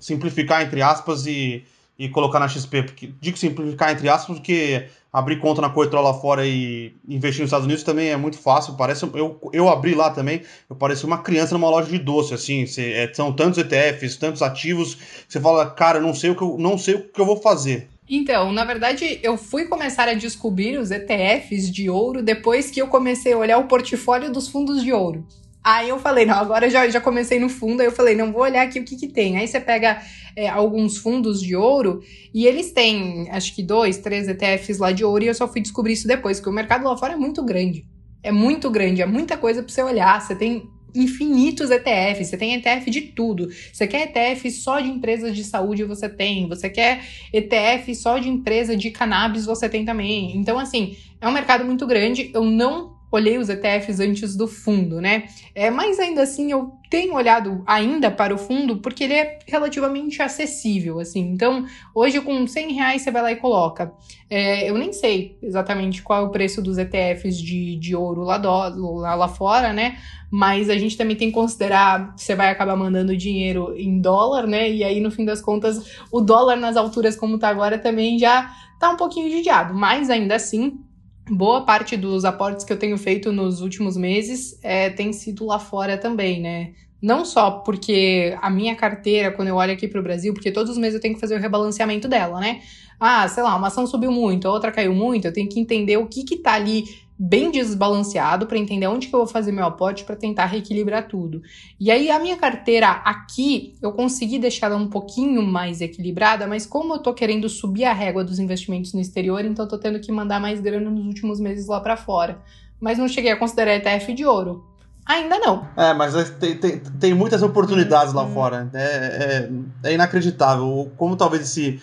[0.00, 1.64] simplificar, entre aspas, e,
[1.98, 2.84] e colocar na XP?
[2.84, 7.48] Porque, digo simplificar, entre aspas, porque abrir conta na corretora lá fora e investir nos
[7.48, 8.72] Estados Unidos também é muito fácil.
[8.72, 12.64] Parece, eu, eu abri lá também, eu parecia uma criança numa loja de doce, assim.
[12.78, 14.96] É, são tantos ETFs, tantos ativos,
[15.28, 17.90] você fala, cara, não sei o que eu, não sei o que eu vou fazer.
[18.08, 22.88] Então, na verdade, eu fui começar a descobrir os ETFs de ouro depois que eu
[22.88, 25.26] comecei a olhar o portfólio dos fundos de ouro.
[25.64, 28.42] Aí eu falei, não, agora já, já comecei no fundo, aí eu falei, não vou
[28.42, 29.38] olhar aqui o que, que tem.
[29.38, 30.02] Aí você pega
[30.34, 32.02] é, alguns fundos de ouro
[32.34, 35.60] e eles têm, acho que dois, três ETFs lá de ouro e eu só fui
[35.60, 37.86] descobrir isso depois, porque o mercado lá fora é muito grande.
[38.24, 40.20] É muito grande, é muita coisa para você olhar.
[40.20, 43.48] Você tem infinitos ETFs, você tem ETF de tudo.
[43.72, 46.48] Você quer ETF só de empresas de saúde, você tem.
[46.48, 50.36] Você quer ETF só de empresa de cannabis, você tem também.
[50.36, 52.30] Então, assim, é um mercado muito grande.
[52.34, 55.24] Eu não olhei os ETFs antes do fundo, né?
[55.54, 60.22] É, mas ainda assim eu tenho olhado ainda para o fundo porque ele é relativamente
[60.22, 61.20] acessível, assim.
[61.20, 63.92] Então, hoje com 100 reais você vai lá e coloca.
[64.30, 68.38] É, eu nem sei exatamente qual é o preço dos ETFs de, de ouro lá,
[68.38, 69.98] do, lá, fora, né?
[70.30, 74.46] Mas a gente também tem que considerar que você vai acabar mandando dinheiro em dólar,
[74.46, 74.70] né?
[74.70, 78.50] E aí, no fim das contas, o dólar nas alturas como tá agora também já
[78.80, 79.74] tá um pouquinho judiado.
[79.74, 80.80] Mas ainda assim,
[81.30, 85.58] boa parte dos aportes que eu tenho feito nos últimos meses é, tem sido lá
[85.58, 86.72] fora também, né?
[87.00, 90.70] Não só porque a minha carteira, quando eu olho aqui para o Brasil, porque todos
[90.70, 92.60] os meses eu tenho que fazer o rebalanceamento dela, né?
[93.00, 95.96] Ah, sei lá, uma ação subiu muito, a outra caiu muito, eu tenho que entender
[95.96, 96.84] o que que tá ali
[97.18, 101.42] bem desbalanceado para entender onde que eu vou fazer meu aporte para tentar reequilibrar tudo.
[101.78, 106.66] E aí a minha carteira aqui, eu consegui deixar ela um pouquinho mais equilibrada, mas
[106.66, 110.00] como eu tô querendo subir a régua dos investimentos no exterior, então eu tô tendo
[110.00, 112.40] que mandar mais grana nos últimos meses lá para fora.
[112.80, 114.64] Mas não cheguei a considerar ETF de ouro.
[115.04, 115.66] Ainda não.
[115.76, 118.34] É, mas tem, tem, tem muitas oportunidades lá uhum.
[118.34, 118.70] fora.
[118.72, 119.48] É,
[119.84, 120.90] é, é inacreditável.
[120.96, 121.80] Como talvez esse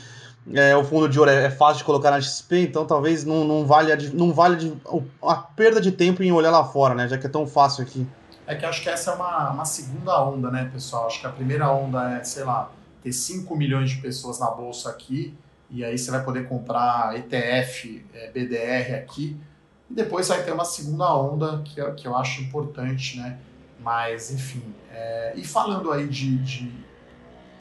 [0.53, 3.43] é, o fundo de ouro é, é, fácil de colocar na XP, então talvez não,
[3.45, 4.73] não valha, não valha
[5.21, 7.07] a perda de tempo em olhar lá fora, né?
[7.07, 8.07] Já que é tão fácil aqui.
[8.47, 11.05] É que acho que essa é uma, uma segunda onda, né, pessoal?
[11.05, 12.71] Acho que a primeira onda é, sei lá,
[13.03, 15.37] ter 5 milhões de pessoas na bolsa aqui,
[15.69, 19.39] e aí você vai poder comprar ETF, é, BDR aqui,
[19.89, 23.37] e depois vai ter uma segunda onda que, que eu acho importante, né?
[23.79, 24.63] Mas, enfim.
[24.91, 25.33] É...
[25.35, 26.71] E falando aí de, de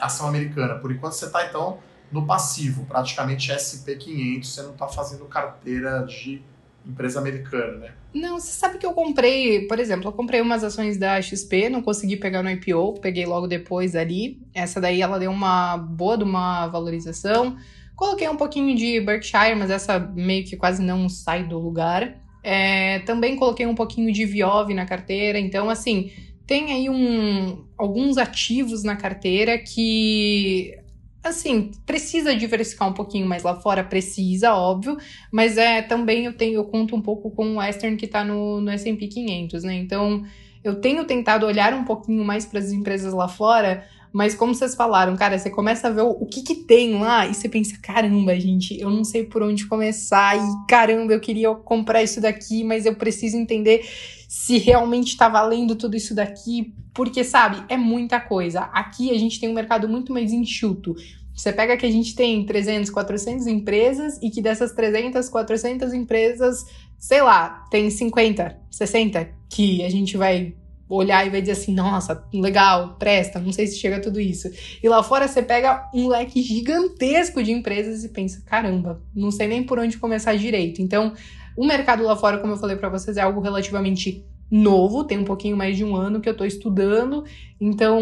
[0.00, 1.78] ação americana, por enquanto você está então
[2.10, 6.40] no passivo, praticamente SP500, você não está fazendo carteira de
[6.86, 7.90] empresa americana, né?
[8.14, 11.82] Não, você sabe que eu comprei, por exemplo, eu comprei umas ações da XP, não
[11.82, 14.40] consegui pegar no IPO, peguei logo depois ali.
[14.54, 17.56] Essa daí ela deu uma boa de uma valorização.
[17.94, 22.16] Coloquei um pouquinho de Berkshire, mas essa meio que quase não sai do lugar.
[22.42, 26.10] É, também coloquei um pouquinho de Viov na carteira, então assim,
[26.46, 30.77] tem aí um, alguns ativos na carteira que
[31.22, 34.96] assim, precisa diversificar um pouquinho mais lá fora, precisa, óbvio,
[35.30, 38.60] mas é também eu tenho eu conto um pouco com o Western que está no,
[38.60, 39.74] no S&P 500, né?
[39.74, 40.24] Então,
[40.62, 44.74] eu tenho tentado olhar um pouquinho mais para as empresas lá fora, mas como vocês
[44.74, 47.78] falaram, cara, você começa a ver o, o, que que tem lá e você pensa,
[47.82, 52.64] caramba, gente, eu não sei por onde começar e caramba, eu queria comprar isso daqui,
[52.64, 53.84] mas eu preciso entender
[54.28, 58.60] se realmente tá valendo tudo isso daqui, porque sabe, é muita coisa.
[58.60, 60.94] Aqui a gente tem um mercado muito mais enxuto.
[61.34, 66.66] Você pega que a gente tem 300, 400 empresas e que dessas 300, 400 empresas,
[66.98, 70.54] sei lá, tem 50, 60 que a gente vai
[70.88, 74.50] olhar e vai dizer assim, nossa, legal, presta, não sei se chega a tudo isso.
[74.82, 79.46] E lá fora você pega um leque gigantesco de empresas e pensa, caramba, não sei
[79.46, 80.80] nem por onde começar direito.
[80.82, 81.12] Então,
[81.58, 85.24] o mercado lá fora, como eu falei para vocês, é algo relativamente novo, tem um
[85.24, 87.24] pouquinho mais de um ano que eu tô estudando,
[87.60, 88.00] então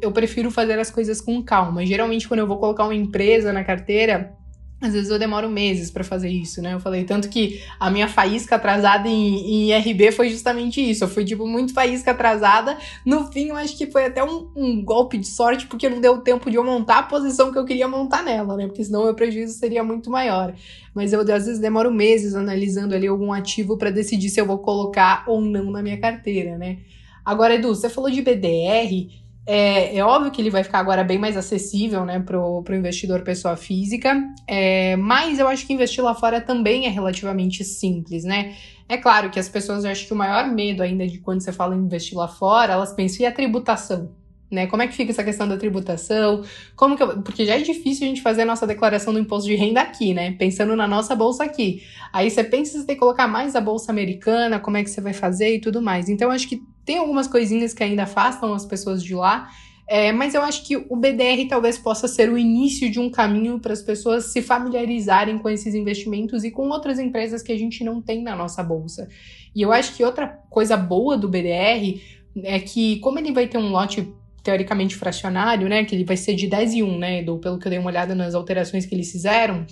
[0.00, 1.84] eu prefiro fazer as coisas com calma.
[1.84, 4.32] Geralmente, quando eu vou colocar uma empresa na carteira,
[4.80, 6.74] às vezes eu demoro meses para fazer isso, né?
[6.74, 11.04] Eu falei tanto que a minha faísca atrasada em, em IRB foi justamente isso.
[11.04, 12.76] Eu fui, tipo, muito faísca atrasada.
[13.04, 16.18] No fim, eu acho que foi até um, um, golpe de sorte, porque não deu
[16.18, 18.66] tempo de eu montar a posição que eu queria montar nela, né?
[18.66, 20.54] Porque senão o meu prejuízo seria muito maior.
[20.94, 24.58] Mas eu, às vezes, demoro meses analisando ali algum ativo para decidir se eu vou
[24.58, 26.78] colocar ou não na minha carteira, né?
[27.24, 29.23] Agora, Edu, você falou de BDR.
[29.46, 33.22] É, é, óbvio que ele vai ficar agora bem mais acessível né, para o investidor
[33.22, 38.54] pessoa física, é, mas eu acho que investir lá fora também é relativamente simples, né?
[38.88, 41.52] É claro que as pessoas, eu acho que o maior medo ainda de quando você
[41.52, 44.10] fala em investir lá fora, elas pensam, e a tributação?
[44.50, 44.66] Né?
[44.66, 46.44] Como é que fica essa questão da tributação?
[46.76, 47.22] Como que eu...
[47.22, 50.14] Porque já é difícil a gente fazer a nossa declaração do imposto de renda aqui,
[50.14, 50.32] né?
[50.32, 51.82] Pensando na nossa bolsa aqui.
[52.12, 55.00] Aí você pensa se tem que colocar mais a bolsa americana, como é que você
[55.00, 56.08] vai fazer e tudo mais.
[56.08, 59.48] Então, acho que tem algumas coisinhas que ainda afastam as pessoas de lá.
[59.86, 63.60] É, mas eu acho que o BDR talvez possa ser o início de um caminho
[63.60, 67.84] para as pessoas se familiarizarem com esses investimentos e com outras empresas que a gente
[67.84, 69.08] não tem na nossa bolsa.
[69.54, 72.00] E eu acho que outra coisa boa do BDR
[72.42, 74.10] é que, como ele vai ter um lote
[74.42, 77.70] teoricamente fracionário, né, que ele vai ser de 10 e 1, né, pelo que eu
[77.70, 79.66] dei uma olhada nas alterações que eles fizeram,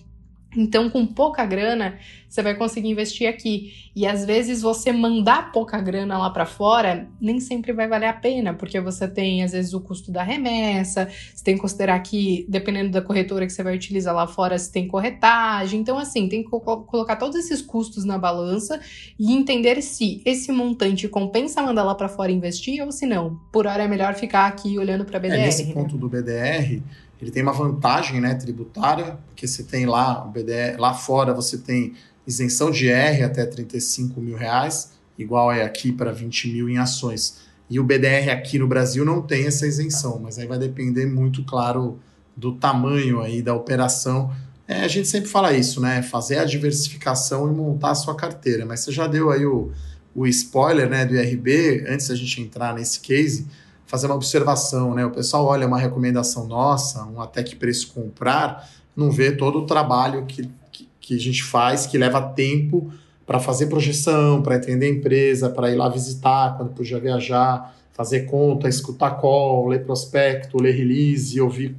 [0.56, 3.90] então, com pouca grana, você vai conseguir investir aqui.
[3.94, 8.12] E às vezes você mandar pouca grana lá para fora nem sempre vai valer a
[8.12, 12.46] pena, porque você tem às vezes o custo da remessa, você tem que considerar que
[12.48, 15.80] dependendo da corretora que você vai utilizar lá fora, você tem corretagem.
[15.80, 18.80] Então, assim, tem que colocar todos esses custos na balança
[19.18, 23.38] e entender se esse montante compensa mandar lá para fora investir ou se não.
[23.50, 25.34] Por hora é melhor ficar aqui olhando para BDR.
[25.34, 25.74] É, nesse né?
[25.74, 26.80] ponto do BDR,
[27.22, 31.94] ele tem uma vantagem né, tributária, porque você tem lá, BDR, lá fora você tem
[32.26, 37.38] isenção de R até 35 mil reais, igual é aqui para 20 mil em ações.
[37.70, 41.44] E o BDR aqui no Brasil não tem essa isenção, mas aí vai depender muito,
[41.44, 42.00] claro,
[42.36, 44.34] do tamanho aí da operação.
[44.66, 46.02] É, a gente sempre fala isso, né?
[46.02, 48.66] Fazer a diversificação e montar a sua carteira.
[48.66, 49.70] Mas você já deu aí o,
[50.12, 53.46] o spoiler né, do IRB, antes da gente entrar nesse case
[53.92, 55.04] fazer uma observação, né?
[55.04, 59.66] O pessoal olha uma recomendação nossa, um até que preço comprar, não vê todo o
[59.66, 62.90] trabalho que, que, que a gente faz, que leva tempo
[63.26, 68.20] para fazer projeção, para entender a empresa, para ir lá visitar quando podia viajar, fazer
[68.20, 71.76] conta, escutar call, ler prospecto, ler release, ouvir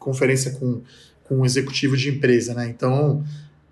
[0.00, 0.82] conferência com,
[1.22, 2.66] com um executivo de empresa, né?
[2.68, 3.22] Então,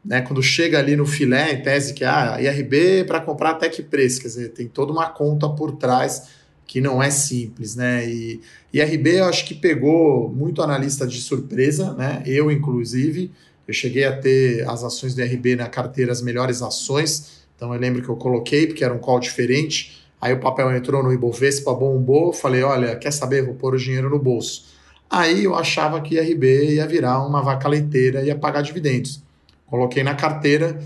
[0.05, 3.83] né, quando chega ali no filé, em tese que ah, IRB para comprar até que
[3.83, 8.09] preço, quer dizer, tem toda uma conta por trás que não é simples, né?
[8.09, 8.41] E,
[8.73, 12.23] e RB eu acho que pegou muito analista de surpresa, né?
[12.27, 13.31] Eu, inclusive,
[13.67, 17.81] eu cheguei a ter as ações do RB na carteira as melhores ações, então eu
[17.81, 21.73] lembro que eu coloquei, porque era um call diferente, aí o papel entrou no Ibovespa,
[21.75, 24.75] bombou, falei, olha, quer saber, vou pôr o dinheiro no bolso.
[25.09, 29.23] Aí eu achava que IRB ia virar uma vaca leiteira e ia pagar dividendos.
[29.67, 30.79] Coloquei na carteira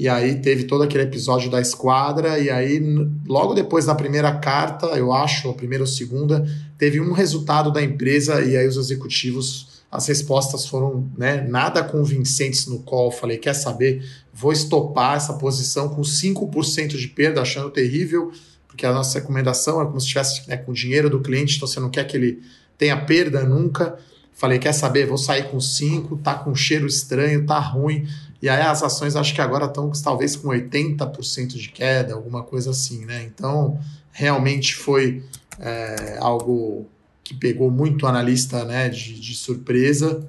[0.00, 2.80] e aí teve todo aquele episódio da esquadra, e aí
[3.28, 6.42] logo depois da primeira carta, eu acho, a primeira ou segunda,
[6.78, 12.66] teve um resultado da empresa, e aí os executivos, as respostas foram né, nada convincentes
[12.66, 13.10] no call.
[13.10, 14.02] Falei, quer saber?
[14.32, 18.32] Vou estopar essa posição com 5% de perda, achando terrível,
[18.66, 21.68] porque a nossa recomendação é como se estivesse né, com o dinheiro do cliente, então
[21.68, 22.40] você não quer que ele
[22.78, 23.98] tenha perda nunca.
[24.32, 25.06] Falei, quer saber?
[25.06, 28.06] Vou sair com 5, tá com cheiro estranho, tá ruim
[28.42, 32.70] e aí as ações acho que agora estão talvez com 80% de queda, alguma coisa
[32.70, 33.22] assim, né?
[33.24, 33.78] Então,
[34.12, 35.22] realmente foi
[35.58, 36.86] é, algo
[37.22, 40.26] que pegou muito analista né, de, de surpresa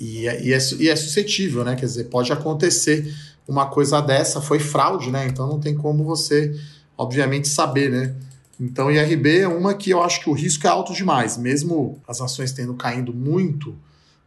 [0.00, 1.76] e, é, e, é, e é suscetível, né?
[1.76, 3.14] Quer dizer, pode acontecer
[3.46, 5.26] uma coisa dessa, foi fraude, né?
[5.26, 6.58] Então não tem como você,
[6.96, 8.14] obviamente, saber, né?
[8.58, 12.20] Então, IRB é uma que eu acho que o risco é alto demais, mesmo as
[12.20, 13.74] ações tendo caindo muito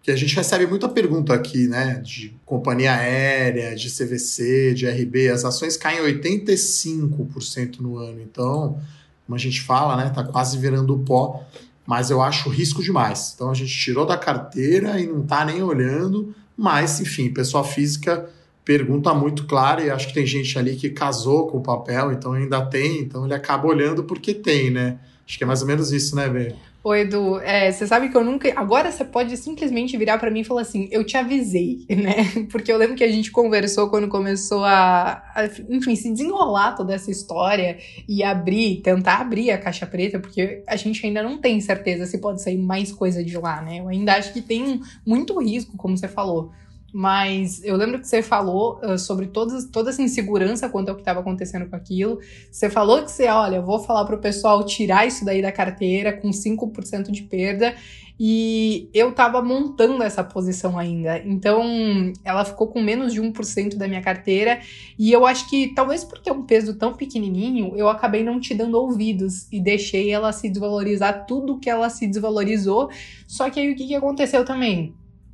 [0.04, 5.30] que a gente recebe muita pergunta aqui, né, de companhia aérea, de CVC, de RB,
[5.30, 8.22] as ações caem 85% no ano.
[8.22, 8.78] Então,
[9.26, 11.46] como a gente fala, né, tá quase virando pó,
[11.88, 13.32] mas eu acho risco demais.
[13.34, 18.30] Então a gente tirou da carteira e não tá nem olhando, mas enfim, pessoa física
[18.66, 22.34] pergunta muito clara e acho que tem gente ali que casou com o papel, então
[22.34, 25.00] ainda tem, então ele acaba olhando porque tem, né?
[25.26, 26.56] Acho que é mais ou menos isso, né, velho?
[26.84, 28.52] Ô, Edu, é, você sabe que eu nunca.
[28.60, 32.46] Agora você pode simplesmente virar para mim e falar assim: eu te avisei, né?
[32.52, 36.94] Porque eu lembro que a gente conversou quando começou a, a, enfim, se desenrolar toda
[36.94, 41.62] essa história e abrir, tentar abrir a caixa preta, porque a gente ainda não tem
[41.62, 43.80] certeza se pode sair mais coisa de lá, né?
[43.80, 46.52] Eu ainda acho que tem muito risco, como você falou.
[46.94, 51.22] Mas eu lembro que você falou uh, sobre toda essa insegurança quanto ao que estava
[51.22, 52.20] acontecendo com aquilo.
[52.52, 56.14] Você falou que você, olha, vou falar para o pessoal tirar isso daí da carteira
[56.14, 57.74] com 5% de perda.
[58.20, 61.18] E eu estava montando essa posição ainda.
[61.26, 64.60] Então, ela ficou com menos de 1% da minha carteira.
[64.98, 68.54] E eu acho que, talvez porque é um peso tão pequenininho, eu acabei não te
[68.54, 72.90] dando ouvidos e deixei ela se desvalorizar tudo que ela se desvalorizou.
[73.28, 74.94] Só que aí o que, que aconteceu também?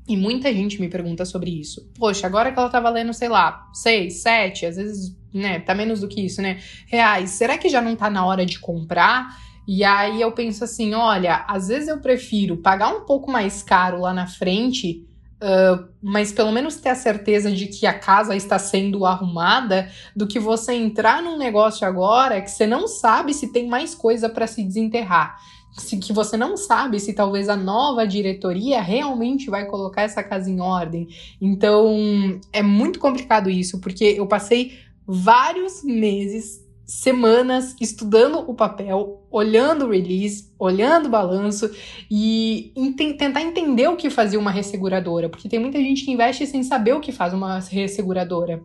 [0.09, 1.87] E muita gente me pergunta sobre isso.
[1.95, 6.01] Poxa, agora que ela tá valendo, sei lá, 6, 7, às vezes, né, tá menos
[6.01, 6.59] do que isso, né?
[6.87, 9.37] Reais, será que já não tá na hora de comprar?
[9.67, 14.01] E aí eu penso assim: olha, às vezes eu prefiro pagar um pouco mais caro
[14.01, 15.07] lá na frente,
[15.43, 20.25] uh, mas pelo menos ter a certeza de que a casa está sendo arrumada, do
[20.25, 24.47] que você entrar num negócio agora que você não sabe se tem mais coisa para
[24.47, 25.37] se desenterrar
[25.79, 30.49] se, que você não sabe se talvez a nova diretoria realmente vai colocar essa casa
[30.49, 31.07] em ordem.
[31.41, 39.85] Então, é muito complicado isso, porque eu passei vários meses, semanas estudando o papel, olhando
[39.85, 41.69] o release, olhando o balanço
[42.09, 46.45] e ent tentar entender o que fazia uma resseguradora, porque tem muita gente que investe
[46.45, 48.61] sem saber o que faz uma resseguradora.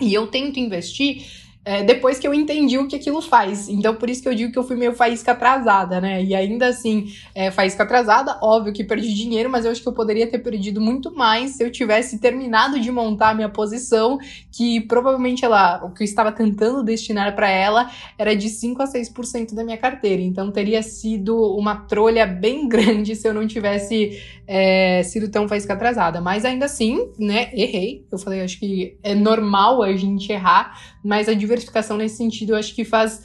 [0.00, 3.68] E eu tento investir é, depois que eu entendi o que aquilo faz.
[3.68, 6.22] Então, por isso que eu digo que eu fui meio faísca atrasada, né?
[6.22, 9.92] E ainda assim, é, faísca atrasada, óbvio que perdi dinheiro, mas eu acho que eu
[9.92, 14.18] poderia ter perdido muito mais se eu tivesse terminado de montar a minha posição,
[14.50, 17.88] que provavelmente ela, o que eu estava tentando destinar para ela
[18.18, 20.20] era de 5 a 6% da minha carteira.
[20.20, 25.74] Então, teria sido uma trolha bem grande se eu não tivesse é, sido tão faísca
[25.74, 26.20] atrasada.
[26.20, 28.04] Mas ainda assim, né, errei.
[28.10, 32.56] Eu falei, acho que é normal a gente errar, mas a diversificação nesse sentido eu
[32.56, 33.22] acho que faz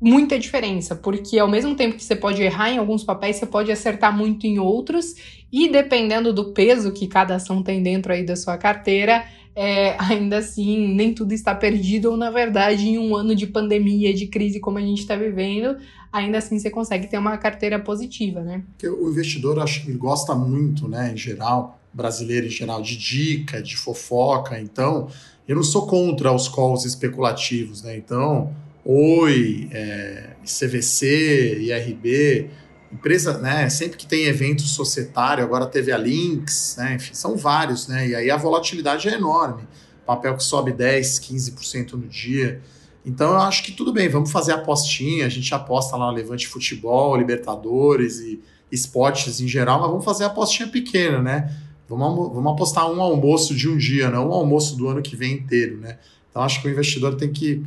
[0.00, 3.72] muita diferença, porque ao mesmo tempo que você pode errar em alguns papéis, você pode
[3.72, 5.14] acertar muito em outros,
[5.50, 9.24] e dependendo do peso que cada ação tem dentro aí da sua carteira,
[9.54, 14.12] é, ainda assim, nem tudo está perdido, ou na verdade, em um ano de pandemia,
[14.12, 15.78] de crise como a gente está vivendo,
[16.12, 18.62] ainda assim você consegue ter uma carteira positiva, né?
[18.84, 23.76] O investidor, acho que gosta muito, né, em geral, brasileiro em geral, de dica, de
[23.76, 25.08] fofoca, então
[25.48, 27.96] eu não sou contra os calls especulativos, né?
[27.96, 28.52] Então,
[28.88, 32.48] Oi, é, CVC, IRB,
[32.92, 33.68] empresa, né?
[33.68, 36.94] Sempre que tem evento societário, agora teve a Lynx, né?
[36.94, 38.06] Enfim, são vários, né?
[38.06, 39.64] E aí a volatilidade é enorme.
[40.06, 42.62] Papel que sobe 10, 15% no dia.
[43.04, 46.46] Então eu acho que tudo bem, vamos fazer apostinha, a gente aposta lá no Levante
[46.46, 48.40] Futebol, Libertadores e
[48.70, 51.52] esportes em geral, mas vamos fazer apostinha pequena, né?
[51.88, 55.34] Vamos, vamos apostar um almoço de um dia, não um almoço do ano que vem
[55.34, 55.98] inteiro, né?
[56.30, 57.64] Então acho que o investidor tem que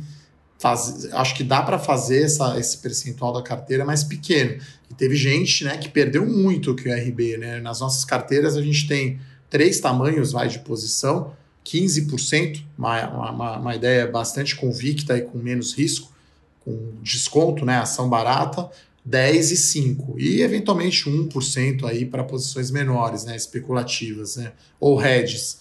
[0.58, 4.60] fazer, acho que dá para fazer essa, esse percentual da carteira mais pequeno.
[4.90, 7.60] E teve gente, né, que perdeu muito que o RB, né?
[7.60, 9.18] Nas nossas carteiras a gente tem
[9.48, 11.32] três tamanhos vai de posição,
[11.64, 16.12] 15%, uma, uma, uma ideia bastante convicta e com menos risco,
[16.60, 18.70] com desconto, né, ação barata,
[19.04, 25.58] 10 e 5 e eventualmente 1% aí para posições menores, né, especulativas, né, ou hedges.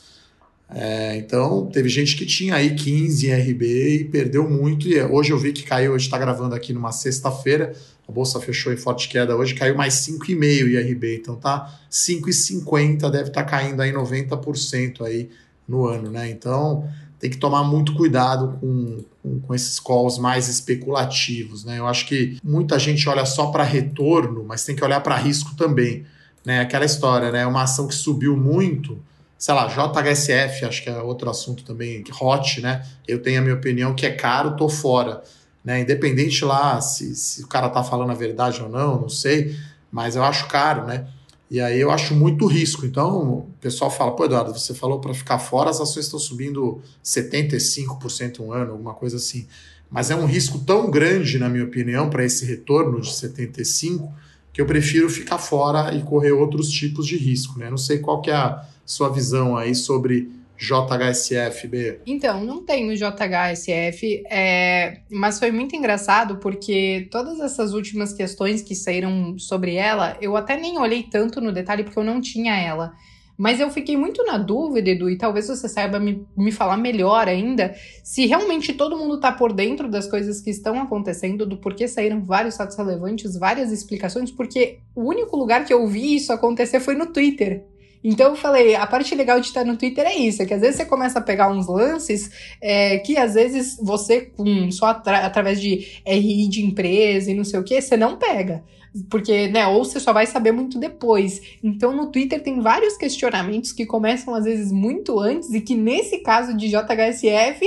[0.72, 4.88] É, então, teve gente que tinha aí 15 em RB e perdeu muito.
[4.88, 7.74] E hoje eu vi que caiu, hoje está gravando aqui numa sexta-feira,
[8.08, 11.16] a bolsa fechou em forte queda hoje, caiu mais 5,5 em RB.
[11.16, 15.30] Então tá 5,50, deve estar tá caindo aí 90% aí
[15.68, 16.30] no ano, né?
[16.30, 16.88] Então
[17.20, 21.80] tem que tomar muito cuidado com, com, com, esses calls mais especulativos, né?
[21.80, 25.56] Eu acho que muita gente olha só para retorno, mas tem que olhar para risco
[25.56, 26.06] também,
[26.46, 26.62] né?
[26.62, 27.46] Aquela história, né?
[27.46, 28.98] Uma ação que subiu muito
[29.40, 32.86] sei lá, JHSF, acho que é outro assunto também, hot, né?
[33.08, 35.24] Eu tenho a minha opinião que é caro, tô fora.
[35.64, 35.80] Né?
[35.80, 39.56] Independente lá se, se o cara tá falando a verdade ou não, não sei,
[39.90, 41.08] mas eu acho caro, né?
[41.50, 42.86] E aí eu acho muito risco.
[42.86, 46.82] Então, o pessoal fala, pô, Eduardo, você falou para ficar fora, as ações estão subindo
[47.04, 49.48] 75% um ano, alguma coisa assim.
[49.90, 54.08] Mas é um risco tão grande, na minha opinião, para esse retorno de 75%,
[54.54, 57.58] que eu prefiro ficar fora e correr outros tipos de risco.
[57.58, 57.70] Né?
[57.70, 61.68] Não sei qual que é a sua visão aí sobre JHSF?
[62.06, 68.76] Então, não tenho JHSF, é, mas foi muito engraçado porque todas essas últimas questões que
[68.76, 72.94] saíram sobre ela, eu até nem olhei tanto no detalhe porque eu não tinha ela.
[73.38, 77.26] Mas eu fiquei muito na dúvida, Edu, e talvez você saiba me, me falar melhor
[77.26, 81.88] ainda, se realmente todo mundo está por dentro das coisas que estão acontecendo, do porquê
[81.88, 86.82] saíram vários fatos relevantes, várias explicações, porque o único lugar que eu vi isso acontecer
[86.82, 87.64] foi no Twitter.
[88.04, 90.62] Então eu falei, a parte legal de estar no Twitter é isso, é que às
[90.62, 92.32] vezes você começa a pegar uns lances
[92.62, 97.44] é, que às vezes você, com, só atra através de RI de empresa e não
[97.44, 98.64] sei o que, você não pega.
[99.10, 101.42] Porque, né, ou você só vai saber muito depois.
[101.64, 106.20] Então no Twitter tem vários questionamentos que começam às vezes muito antes e que nesse
[106.20, 107.66] caso de JHSF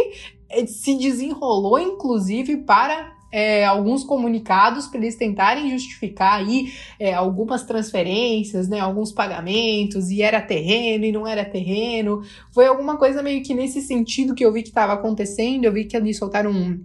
[0.48, 6.70] é, se desenrolou inclusive para é, alguns comunicados para eles tentarem justificar aí
[7.00, 12.22] é, algumas transferências, né, alguns pagamentos, e era terreno e não era terreno.
[12.52, 15.64] Foi alguma coisa meio que nesse sentido que eu vi que estava acontecendo.
[15.64, 16.84] Eu vi que eles soltaram um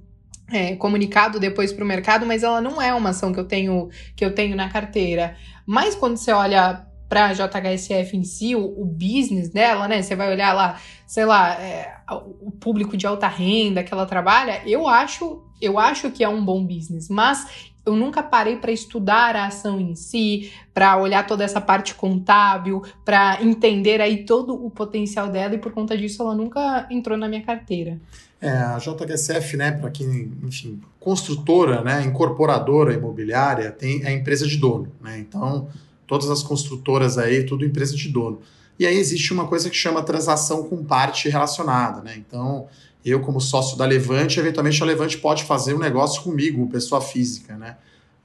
[0.50, 3.90] é, comunicado depois para o mercado, mas ela não é uma ação que eu tenho
[4.16, 5.36] que eu tenho na carteira.
[5.66, 10.02] Mas quando você olha para a JHSF em si, o, o, business dela, né?
[10.02, 11.96] Você vai olhar lá, sei lá, é,
[12.42, 16.44] o público de alta renda que ela trabalha, eu acho, eu acho que é um
[16.44, 21.46] bom business, mas eu nunca parei para estudar a ação em si, para olhar toda
[21.46, 26.36] essa parte contábil, para entender aí todo o potencial dela e por conta disso ela
[26.36, 27.98] nunca entrou na minha carteira.
[28.42, 34.46] É, a JHSF, né, para quem, enfim, construtora, né, incorporadora imobiliária, tem é a empresa
[34.46, 35.18] de dono, né?
[35.18, 35.70] Então,
[36.06, 38.40] todas as construtoras aí, tudo empresa de dono.
[38.78, 42.16] E aí existe uma coisa que chama transação com parte relacionada, né?
[42.16, 42.68] Então,
[43.10, 47.56] eu como sócio da Levante, eventualmente a Levante pode fazer um negócio comigo, pessoa física,
[47.56, 47.78] né?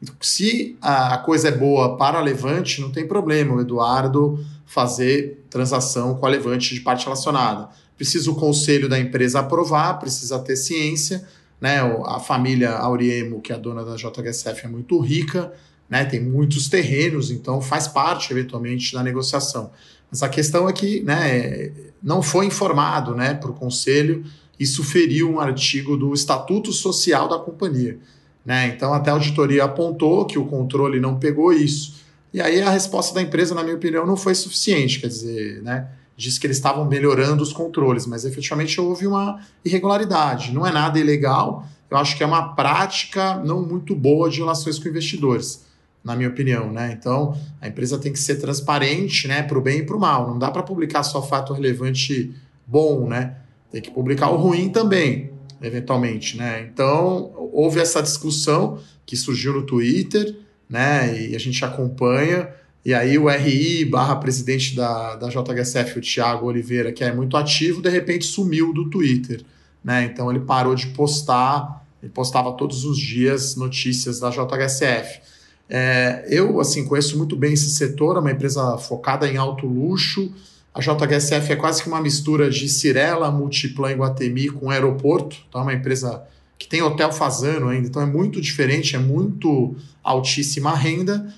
[0.03, 5.45] Então, se a coisa é boa para a Levante, não tem problema o Eduardo fazer
[5.49, 7.69] transação com a Levante de parte relacionada.
[7.97, 11.25] Precisa o conselho da empresa aprovar, precisa ter ciência,
[11.61, 11.79] né?
[12.07, 15.53] A família Auriemo, que é a dona da JHSF, é muito rica,
[15.89, 16.05] né?
[16.05, 19.71] Tem muitos terrenos, então faz parte eventualmente da negociação.
[20.11, 21.71] Mas a questão é que, né,
[22.03, 24.23] não foi informado, né, para o conselho.
[24.59, 27.99] Isso feriu um artigo do Estatuto Social da companhia,
[28.45, 28.69] né?
[28.69, 32.03] Então até a auditoria apontou que o controle não pegou isso.
[32.33, 35.89] E aí a resposta da empresa, na minha opinião, não foi suficiente, quer dizer, né?
[36.17, 40.53] Diz que eles estavam melhorando os controles, mas efetivamente houve uma irregularidade.
[40.53, 44.79] Não é nada ilegal, eu acho que é uma prática não muito boa de relações
[44.79, 45.65] com investidores
[46.03, 46.97] na minha opinião, né?
[46.99, 50.29] Então, a empresa tem que ser transparente, né, para o bem e para o mal.
[50.29, 52.35] Não dá para publicar só fato relevante
[52.67, 53.37] bom, né?
[53.73, 55.31] Tem que publicar o ruim também,
[55.63, 56.69] eventualmente, né?
[56.71, 60.37] Então, houve essa discussão que surgiu no Twitter,
[60.69, 61.29] né?
[61.29, 62.51] E a gente acompanha.
[62.85, 67.37] E aí o RI barra presidente da, da JHSF, o Thiago Oliveira, que é muito
[67.37, 69.43] ativo, de repente sumiu do Twitter,
[69.83, 70.05] né?
[70.05, 75.21] Então ele parou de postar, ele postava todos os dias notícias da JHSF.
[75.69, 80.31] É, eu, assim, conheço muito bem esse setor, é uma empresa focada em alto luxo.
[80.75, 85.37] A JHSF é quase que uma mistura de Cirela, Multiplan e Guatemi com aeroporto.
[85.55, 86.23] É uma empresa
[86.59, 87.89] que tem hotel fazendo ainda.
[87.89, 91.35] Então, é muito diferente, é muito altíssima renda.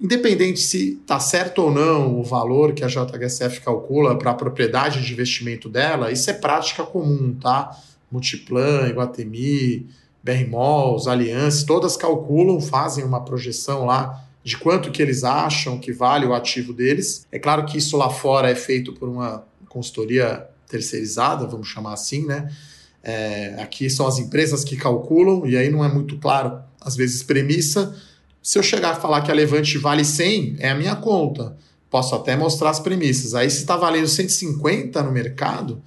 [0.00, 5.04] Independente se está certo ou não o valor que a JHSF calcula para a propriedade
[5.04, 7.78] de investimento dela, isso é prática comum, tá?
[8.10, 9.86] Multiplan, Iguatemi,
[10.22, 15.90] BR Malls, Aliança, todas calculam, fazem uma projeção lá de quanto que eles acham que
[15.90, 17.26] vale o ativo deles.
[17.32, 22.26] É claro que isso lá fora é feito por uma consultoria terceirizada, vamos chamar assim,
[22.26, 22.52] né?
[23.02, 27.22] É, aqui são as empresas que calculam, e aí não é muito claro, às vezes,
[27.22, 27.94] premissa.
[28.42, 31.56] Se eu chegar a falar que a Levante vale 100, é a minha conta.
[31.90, 33.34] Posso até mostrar as premissas.
[33.34, 35.82] Aí se está valendo 150 no mercado,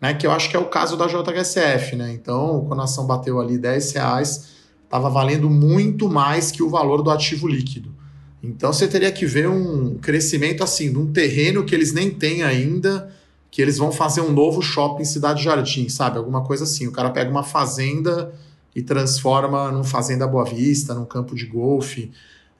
[0.00, 2.12] né, que eu acho que é o caso da JHSF, né?
[2.12, 4.57] Então, quando a ação bateu ali 10 reais,
[4.88, 7.94] estava valendo muito mais que o valor do ativo líquido.
[8.42, 12.42] Então você teria que ver um crescimento assim, de um terreno que eles nem têm
[12.42, 13.12] ainda,
[13.50, 16.16] que eles vão fazer um novo shopping Cidade Jardim, sabe?
[16.16, 16.86] Alguma coisa assim.
[16.86, 18.32] O cara pega uma fazenda
[18.74, 22.10] e transforma num Fazenda Boa Vista, num campo de golfe.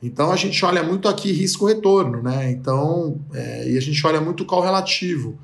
[0.03, 2.51] Então a gente olha muito aqui risco-retorno, né?
[2.51, 5.39] Então, é, e a gente olha muito qual relativo.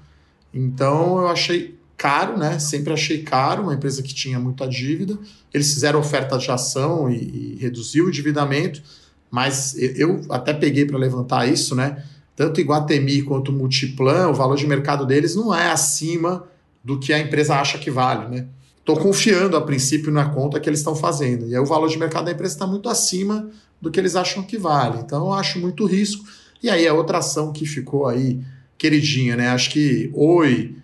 [0.52, 2.58] Então eu achei caro, né?
[2.58, 5.18] Sempre achei caro, uma empresa que tinha muita dívida.
[5.52, 8.82] Eles fizeram oferta de ação e, e reduziu o endividamento,
[9.30, 12.02] mas eu até peguei para levantar isso, né?
[12.36, 16.44] Tanto Iguatemi quanto Multiplan, o valor de mercado deles não é acima
[16.82, 18.46] do que a empresa acha que vale, né?
[18.78, 21.48] Estou confiando a princípio na conta que eles estão fazendo.
[21.48, 23.48] E aí o valor de mercado da empresa está muito acima
[23.80, 24.98] do que eles acham que vale.
[24.98, 26.24] Então eu acho muito risco.
[26.62, 28.40] E aí a outra ação que ficou aí
[28.76, 29.48] queridinha, né?
[29.48, 30.76] Acho que Oi,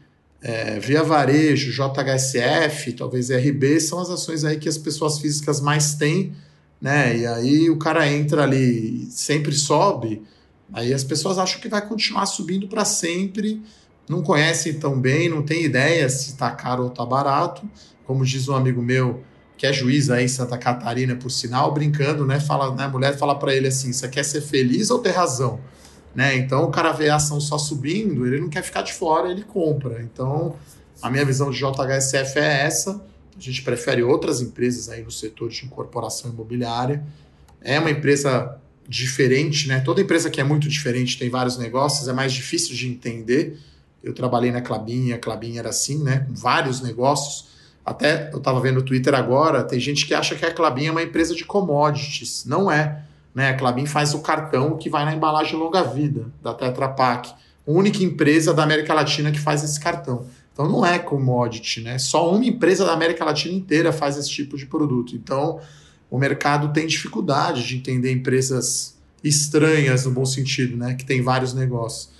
[0.42, 5.94] é, Via Varejo, JHSF, talvez RB, são as ações aí que as pessoas físicas mais
[5.94, 6.32] têm,
[6.80, 7.16] né?
[7.16, 10.22] E aí o cara entra ali, sempre sobe,
[10.72, 13.62] aí as pessoas acham que vai continuar subindo para sempre,
[14.08, 17.62] não conhecem tão bem, não tem ideia se está caro ou está barato.
[18.04, 19.22] Como diz um amigo meu,
[19.56, 22.40] que é juiz aí em Santa Catarina, por sinal, brincando, né?
[22.40, 22.84] Fala, né?
[22.84, 25.60] A mulher fala para ele assim: você quer ser feliz ou ter razão?
[26.14, 26.36] Né?
[26.36, 29.42] Então o cara vê a ação só subindo, ele não quer ficar de fora, ele
[29.42, 30.02] compra.
[30.02, 30.56] Então
[31.00, 33.00] a minha visão de JHSF é essa.
[33.36, 37.02] A gente prefere outras empresas aí no setor de incorporação imobiliária.
[37.62, 39.80] É uma empresa diferente, né?
[39.80, 43.58] Toda empresa que é muito diferente tem vários negócios, é mais difícil de entender.
[44.02, 46.26] Eu trabalhei na Clabinha, a Clabinha era assim, né?
[46.26, 47.48] Com vários negócios.
[47.84, 50.90] Até eu estava vendo no Twitter agora, tem gente que acha que a Clabinha é
[50.90, 52.44] uma empresa de commodities.
[52.44, 53.04] Não é.
[53.34, 53.50] Né?
[53.50, 57.32] A Clabin faz o cartão que vai na embalagem longa vida da Tetra Pak.
[57.66, 60.26] Única empresa da América Latina que faz esse cartão.
[60.52, 61.98] Então não é commodity, né?
[61.98, 65.14] Só uma empresa da América Latina inteira faz esse tipo de produto.
[65.14, 65.60] Então
[66.10, 70.94] o mercado tem dificuldade de entender empresas estranhas no bom sentido, né?
[70.94, 72.10] Que tem vários negócios.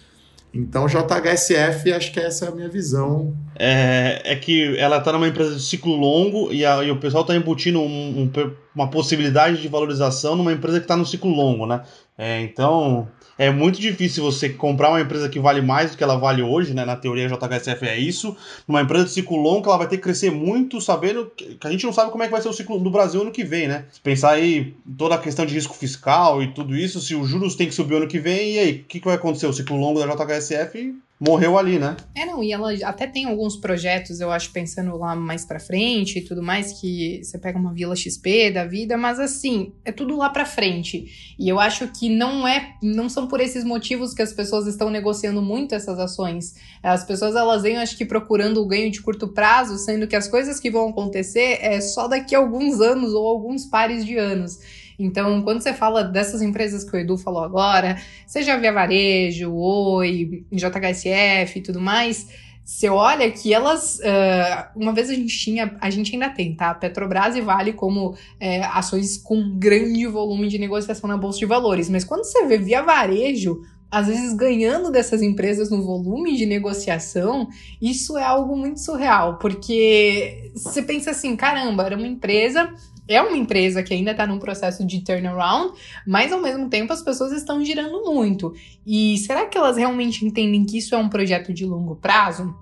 [0.52, 3.36] Então, JHSF, acho que essa é a minha visão.
[3.56, 7.22] É, é que ela está numa empresa de ciclo longo e, a, e o pessoal
[7.22, 11.66] está embutindo um, um, uma possibilidade de valorização numa empresa que está no ciclo longo,
[11.66, 11.82] né?
[12.18, 13.08] É, então,
[13.40, 16.74] é muito difícil você comprar uma empresa que vale mais do que ela vale hoje,
[16.74, 16.84] né?
[16.84, 18.36] Na teoria a JHSF é isso.
[18.68, 21.70] Numa empresa de ciclo longo que ela vai ter que crescer muito, sabendo que a
[21.70, 23.66] gente não sabe como é que vai ser o ciclo do Brasil ano que vem,
[23.66, 23.86] né?
[23.90, 27.54] Se pensar aí toda a questão de risco fiscal e tudo isso, se os juros
[27.54, 29.46] tem que subir ano que vem, e aí, o que, que vai acontecer?
[29.46, 31.96] O ciclo longo da JHSF morreu ali, né?
[32.14, 36.18] É, não, e ela até tem alguns projetos, eu acho, pensando lá mais pra frente
[36.18, 40.16] e tudo mais, que você pega uma Vila XP da vida, mas assim, é tudo
[40.16, 41.34] lá pra frente.
[41.38, 44.88] E eu acho que não é, não são por esses motivos que as pessoas estão
[44.88, 46.54] negociando muito essas ações.
[46.82, 50.26] As pessoas, elas vêm, acho que, procurando o ganho de curto prazo, sendo que as
[50.26, 54.58] coisas que vão acontecer é só daqui a alguns anos ou alguns pares de anos.
[55.02, 60.44] Então, quando você fala dessas empresas que o Edu falou agora, seja Via Varejo, Oi,
[60.52, 62.28] JHSF e tudo mais,
[62.64, 63.98] você olha que elas.
[63.98, 66.72] Uh, uma vez a gente tinha, a gente ainda tem, tá?
[66.72, 71.88] Petrobras e Vale como é, ações com grande volume de negociação na Bolsa de Valores.
[71.88, 77.48] Mas quando você vê via varejo, às vezes ganhando dessas empresas no volume de negociação,
[77.82, 82.72] isso é algo muito surreal, porque você pensa assim, caramba, era uma empresa
[83.10, 85.72] é uma empresa que ainda está num processo de turnaround,
[86.06, 88.54] mas ao mesmo tempo as pessoas estão girando muito.
[88.86, 92.54] E será que elas realmente entendem que isso é um projeto de longo prazo?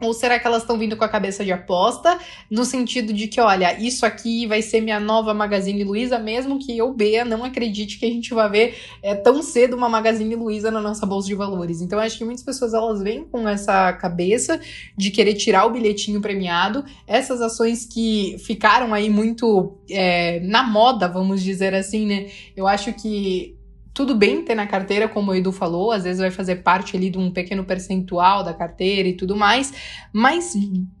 [0.00, 2.18] Ou será que elas estão vindo com a cabeça de aposta,
[2.50, 6.76] no sentido de que, olha, isso aqui vai ser minha nova Magazine Luiza, mesmo que
[6.76, 10.70] eu, Bea, não acredite que a gente vai ver é, tão cedo uma Magazine Luiza
[10.70, 11.80] na nossa bolsa de valores.
[11.80, 14.60] Então, acho que muitas pessoas elas vêm com essa cabeça
[14.96, 16.84] de querer tirar o bilhetinho premiado.
[17.06, 22.30] Essas ações que ficaram aí muito é, na moda, vamos dizer assim, né?
[22.56, 23.59] Eu acho que
[23.92, 27.10] tudo bem ter na carteira, como o Edu falou, às vezes vai fazer parte ali
[27.10, 29.72] de um pequeno percentual da carteira e tudo mais,
[30.12, 30.54] mas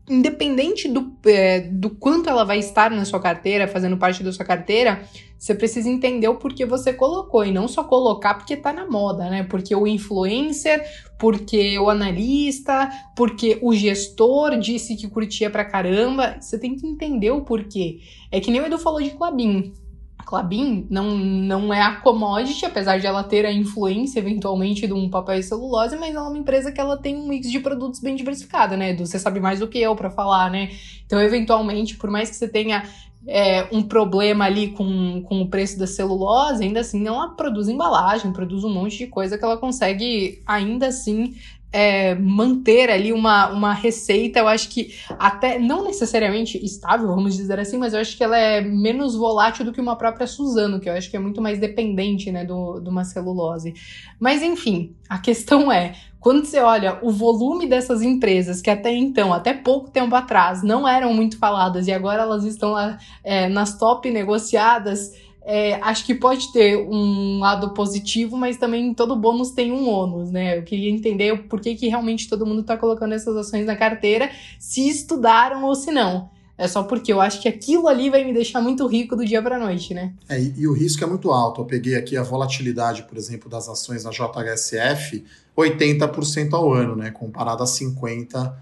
[0.08, 4.44] independente do, é, do quanto ela vai estar na sua carteira, fazendo parte da sua
[4.44, 5.02] carteira,
[5.38, 9.30] você precisa entender o porquê você colocou e não só colocar porque tá na moda,
[9.30, 9.44] né?
[9.44, 10.84] Porque o influencer,
[11.18, 16.36] porque o analista, porque o gestor disse que curtia pra caramba.
[16.38, 18.00] Você tem que entender o porquê.
[18.30, 19.72] É que nem o Edu falou de Clabin
[20.20, 24.92] a Clabin não, não é a commodity, apesar de ela ter a influência eventualmente de
[24.92, 27.58] um papel e celulose, mas ela é uma empresa que ela tem um mix de
[27.58, 28.90] produtos bem diversificado, né?
[28.90, 30.70] Edu, você sabe mais do que eu para falar, né?
[31.06, 32.84] Então, eventualmente, por mais que você tenha
[33.26, 38.32] é, um problema ali com, com o preço da celulose, ainda assim ela produz embalagem,
[38.32, 41.34] produz um monte de coisa que ela consegue ainda assim
[41.72, 47.58] é, manter ali uma, uma receita, eu acho que até não necessariamente estável, vamos dizer
[47.60, 50.88] assim, mas eu acho que ela é menos volátil do que uma própria Suzano, que
[50.88, 53.74] eu acho que é muito mais dependente, né, do, de uma celulose.
[54.18, 59.32] Mas enfim, a questão é, quando você olha o volume dessas empresas que até então,
[59.32, 63.78] até pouco tempo atrás, não eram muito faladas e agora elas estão lá é, nas
[63.78, 65.12] top negociadas,
[65.52, 70.30] é, acho que pode ter um lado positivo, mas também todo bônus tem um ônus,
[70.30, 70.56] né?
[70.56, 74.30] Eu queria entender por que, que realmente todo mundo está colocando essas ações na carteira,
[74.60, 76.30] se estudaram ou se não.
[76.56, 79.42] É só porque eu acho que aquilo ali vai me deixar muito rico do dia
[79.42, 80.12] para noite, né?
[80.28, 81.62] É, e, o risco é muito alto.
[81.62, 85.24] Eu peguei aqui a volatilidade, por exemplo, das ações da JHSF,
[85.58, 87.10] 80% ao ano, né?
[87.10, 88.52] Comparado a 50%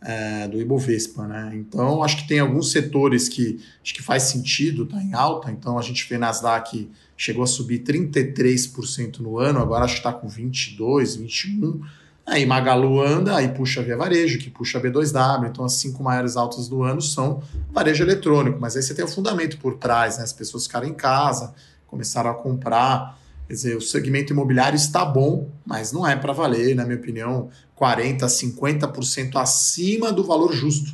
[0.00, 1.52] é, do Ibovespa, né?
[1.54, 5.50] Então, acho que tem alguns setores que acho que faz sentido, tá em alta.
[5.50, 10.12] Então, a gente vê Nasdaq chegou a subir 33% no ano, agora acho que está
[10.12, 11.80] com 22, 21.
[12.26, 15.48] Aí Magalu anda, aí puxa Via Varejo, que puxa B2W.
[15.48, 17.40] Então, as cinco maiores altas do ano são
[17.72, 18.58] varejo eletrônico.
[18.60, 20.24] Mas aí você tem o fundamento por trás, né?
[20.24, 21.54] As pessoas ficaram em casa,
[21.86, 23.16] começaram a comprar.
[23.46, 27.48] Quer dizer, o segmento imobiliário está bom, mas não é para valer, na minha opinião,
[27.78, 30.92] 40%, 50% acima do valor justo,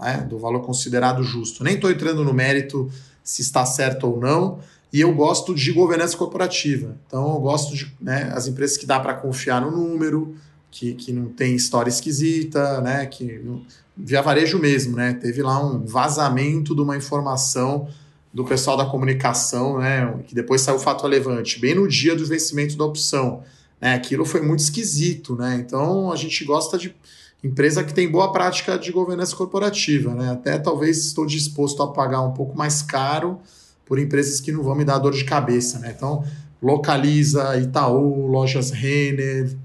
[0.00, 0.18] né?
[0.28, 1.64] do valor considerado justo.
[1.64, 2.88] Nem estou entrando no mérito
[3.24, 4.60] se está certo ou não,
[4.92, 6.96] e eu gosto de governança corporativa.
[7.06, 10.34] Então, eu gosto de né, as empresas que dá para confiar no número,
[10.70, 13.06] que, que não tem história esquisita, né?
[13.06, 13.42] Que
[13.96, 15.14] via varejo mesmo, né?
[15.14, 17.88] Teve lá um vazamento de uma informação
[18.32, 20.14] do pessoal da comunicação, né?
[20.26, 23.42] Que depois saiu o fato relevante, bem no dia do vencimento da opção.
[23.80, 23.94] Né?
[23.94, 25.56] Aquilo foi muito esquisito, né?
[25.56, 26.94] Então a gente gosta de
[27.42, 30.32] empresa que tem boa prática de governança corporativa, né?
[30.32, 33.38] Até talvez estou disposto a pagar um pouco mais caro
[33.86, 35.94] por empresas que não vão me dar dor de cabeça, né?
[35.96, 36.24] Então,
[36.60, 39.56] Localiza, Itaú, Lojas Renner,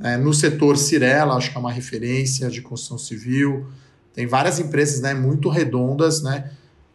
[0.00, 3.66] é, no setor Cirela, acho que é uma referência de construção civil.
[4.12, 6.50] Tem várias empresas né, muito redondas, né?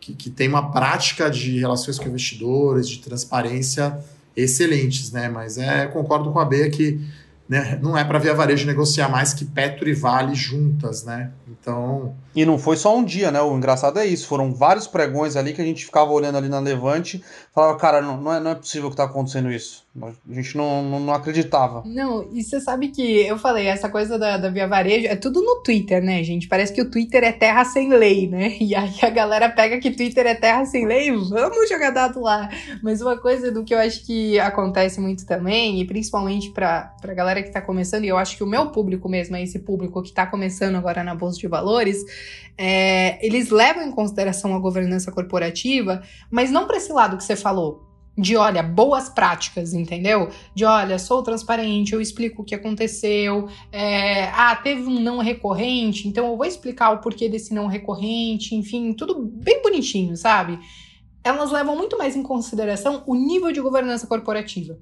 [0.08, 4.00] Que, que tem uma prática de relações com investidores, de transparência
[4.36, 5.28] excelentes, né?
[5.28, 7.02] Mas é, concordo com a Bea que
[7.50, 11.32] né, não é para Via Varejo negociar mais que Petro e Vale juntas, né?
[11.50, 12.16] Então.
[12.34, 13.42] E não foi só um dia, né?
[13.42, 14.28] O engraçado é isso.
[14.28, 17.22] Foram vários pregões ali que a gente ficava olhando ali na Levante,
[17.58, 19.84] falava, cara, não, não, é, não é possível que tá acontecendo isso.
[20.00, 21.82] A gente não, não, não, acreditava.
[21.88, 25.42] Não, e você sabe que eu falei, essa coisa da, da Via Varejo é tudo
[25.42, 26.48] no Twitter, né, gente?
[26.48, 28.56] Parece que o Twitter é terra sem lei, né?
[28.68, 32.48] E aí a galera pega que Twitter é terra sem lei, vamos jogar dado lá.
[32.84, 37.14] Mas uma coisa do que eu acho que acontece muito também, e principalmente pra, pra
[37.14, 40.04] galera que tá começando, e eu acho que o meu público mesmo é esse público
[40.04, 42.04] que tá começando agora na Bolsa de Valores,
[42.58, 47.36] é, eles levam em consideração a governança corporativa, mas não para esse lado que você
[47.48, 47.88] falou
[48.18, 50.30] de olha, boas práticas, entendeu?
[50.56, 53.48] De olha, sou transparente, eu explico o que aconteceu.
[53.72, 58.56] É, ah, teve um não recorrente, então eu vou explicar o porquê desse não recorrente,
[58.56, 60.60] enfim, tudo bem bonitinho, sabe?
[61.24, 64.80] Elas levam muito mais em consideração o nível de governança corporativa.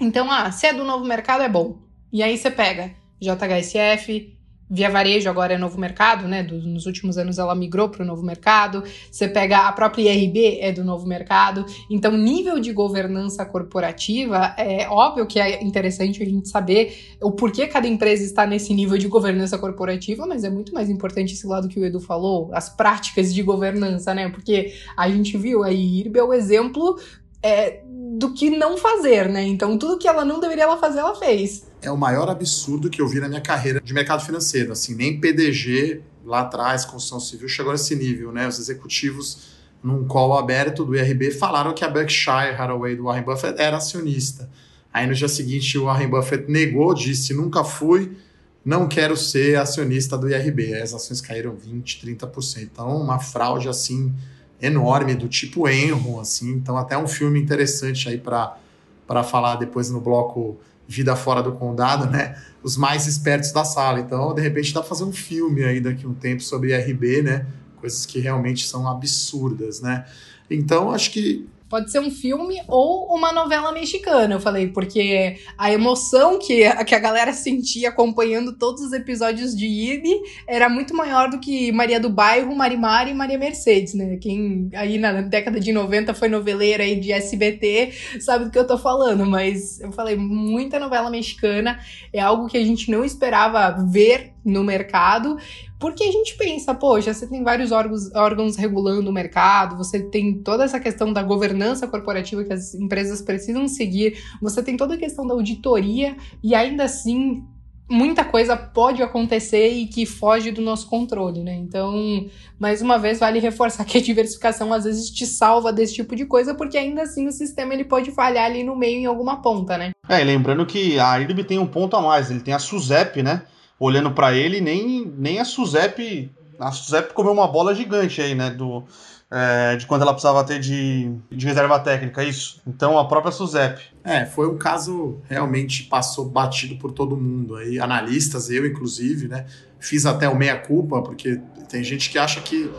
[0.00, 1.78] Então, ah, se é do novo mercado, é bom.
[2.12, 4.38] E aí você pega JHSF,
[4.74, 6.42] Via Varejo agora é novo mercado, né?
[6.42, 8.82] Do, nos últimos anos ela migrou para o novo mercado.
[9.10, 11.66] Você pega a própria IRB é do novo mercado.
[11.90, 17.66] Então, nível de governança corporativa é óbvio que é interessante a gente saber o porquê
[17.66, 21.68] cada empresa está nesse nível de governança corporativa, mas é muito mais importante esse lado
[21.68, 24.30] que o Edu falou, as práticas de governança, né?
[24.30, 26.98] Porque a gente viu a IRB é o exemplo
[27.42, 27.82] é,
[28.18, 29.42] do que não fazer, né?
[29.42, 33.02] Então, tudo que ela não deveria ela fazer, ela fez é o maior absurdo que
[33.02, 34.72] eu vi na minha carreira de mercado financeiro.
[34.72, 38.46] Assim, nem PDG lá atrás, construção civil, chegou nesse nível, né?
[38.46, 39.48] Os executivos,
[39.82, 44.48] num call aberto do IRB, falaram que a Berkshire Hathaway do Warren Buffett era acionista.
[44.92, 48.16] Aí no dia seguinte o Warren Buffett negou, disse: nunca fui,
[48.64, 50.74] não quero ser acionista do IRB.
[50.74, 52.62] As ações caíram 20, 30%.
[52.62, 54.14] Então, uma fraude assim
[54.62, 56.52] enorme, do tipo Enron, assim.
[56.52, 60.58] Então, até um filme interessante aí para falar depois no bloco
[60.88, 62.40] vida fora do condado, né?
[62.62, 64.00] Os mais espertos da sala.
[64.00, 67.22] Então, de repente, dá para fazer um filme aí daqui a um tempo sobre IRB,
[67.22, 67.46] né?
[67.76, 70.06] Coisas que realmente são absurdas, né?
[70.50, 74.34] Então, acho que pode ser um filme ou uma novela mexicana.
[74.34, 79.64] Eu falei, porque a emoção que, que a galera sentia acompanhando todos os episódios de
[79.64, 84.18] IRB era muito maior do que Maria do Bairro, Marimar e Maria Mercedes, né?
[84.18, 88.66] Quem aí na década de 90 foi noveleira aí de SBT sabe do que eu
[88.66, 91.80] tô falando, mas eu falei, muita novela mexicana
[92.12, 95.36] é algo que a gente não esperava ver no mercado,
[95.78, 100.34] porque a gente pensa, poxa, você tem vários órgãos, órgãos regulando o mercado, você tem
[100.34, 104.98] toda essa questão da governança corporativa que as empresas precisam seguir, você tem toda a
[104.98, 107.44] questão da auditoria, e ainda assim
[107.92, 111.54] muita coisa pode acontecer e que foge do nosso controle, né?
[111.54, 112.26] Então,
[112.58, 116.24] mais uma vez, vale reforçar que a diversificação às vezes te salva desse tipo de
[116.24, 119.76] coisa, porque ainda assim o sistema ele pode falhar ali no meio em alguma ponta,
[119.76, 119.90] né?
[120.08, 123.42] É, lembrando que a IRB tem um ponto a mais, ele tem a SUSEP, né?
[123.78, 126.30] Olhando para ele, nem, nem a Suzep.
[126.58, 128.50] A Suzep comeu uma bola gigante aí, né?
[128.50, 128.84] Do,
[129.30, 132.60] é, de quando ela precisava ter de, de reserva técnica, isso.
[132.66, 133.80] Então a própria Suzep.
[134.04, 139.46] É, foi um caso realmente passou batido por todo mundo aí, analistas, eu inclusive, né?
[139.80, 142.70] Fiz até o meia-culpa, porque tem gente que acha que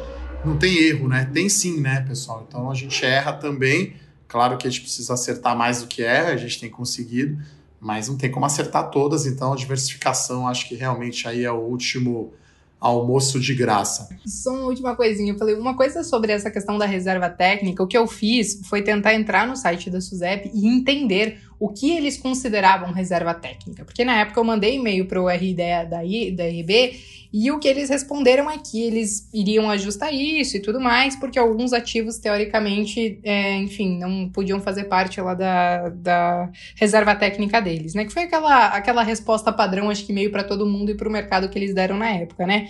[0.46, 1.28] não tem erro, né?
[1.34, 2.46] Tem sim, né, pessoal?
[2.48, 3.96] Então a gente erra também.
[4.28, 7.38] Claro que a gente precisa acertar mais do que erra, a gente tem conseguido
[7.84, 11.60] mas não tem como acertar todas, então a diversificação acho que realmente aí é o
[11.60, 12.34] último
[12.80, 14.10] almoço de graça.
[14.26, 17.88] Só uma última coisinha, eu falei uma coisa sobre essa questão da reserva técnica, o
[17.88, 22.18] que eu fiz foi tentar entrar no site da SUSEP e entender o que eles
[22.18, 27.00] consideravam reserva técnica, porque na época eu mandei e-mail para o RD da, da RB
[27.34, 31.40] e o que eles responderam é que eles iriam ajustar isso e tudo mais, porque
[31.40, 37.96] alguns ativos, teoricamente, é, enfim, não podiam fazer parte lá da, da reserva técnica deles,
[37.96, 38.06] né?
[38.06, 41.12] Que foi aquela, aquela resposta padrão, acho que meio para todo mundo e para o
[41.12, 42.68] mercado que eles deram na época, né?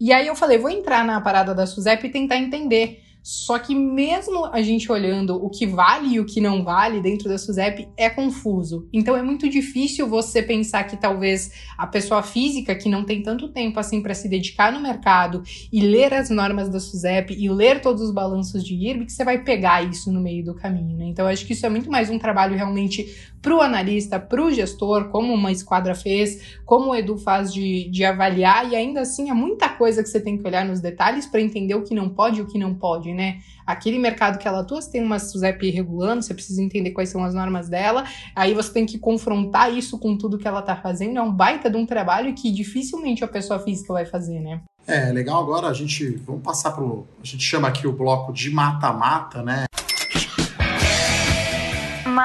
[0.00, 3.74] E aí eu falei, vou entrar na parada da SUSEP e tentar entender só que
[3.74, 7.88] mesmo a gente olhando o que vale e o que não vale dentro da SUSEP
[7.96, 8.88] é confuso.
[8.92, 13.48] Então é muito difícil você pensar que talvez a pessoa física que não tem tanto
[13.48, 17.80] tempo assim para se dedicar no mercado e ler as normas da SUSEP e ler
[17.80, 21.06] todos os balanços de IRB que você vai pegar isso no meio do caminho, né?
[21.06, 24.50] Então acho que isso é muito mais um trabalho realmente para o analista, para o
[24.50, 29.30] gestor, como uma esquadra fez, como o Edu faz de, de avaliar, e ainda assim
[29.30, 32.08] é muita coisa que você tem que olhar nos detalhes para entender o que não
[32.08, 33.38] pode e o que não pode, né?
[33.66, 37.24] Aquele mercado que ela atua, você tem uma SUSEP regulando, você precisa entender quais são
[37.24, 41.18] as normas dela, aí você tem que confrontar isso com tudo que ela está fazendo,
[41.18, 44.60] é um baita de um trabalho que dificilmente a pessoa física vai fazer, né?
[44.86, 48.50] É, legal agora a gente, vamos passar pro, a gente chama aqui o bloco de
[48.50, 49.64] mata-mata, né?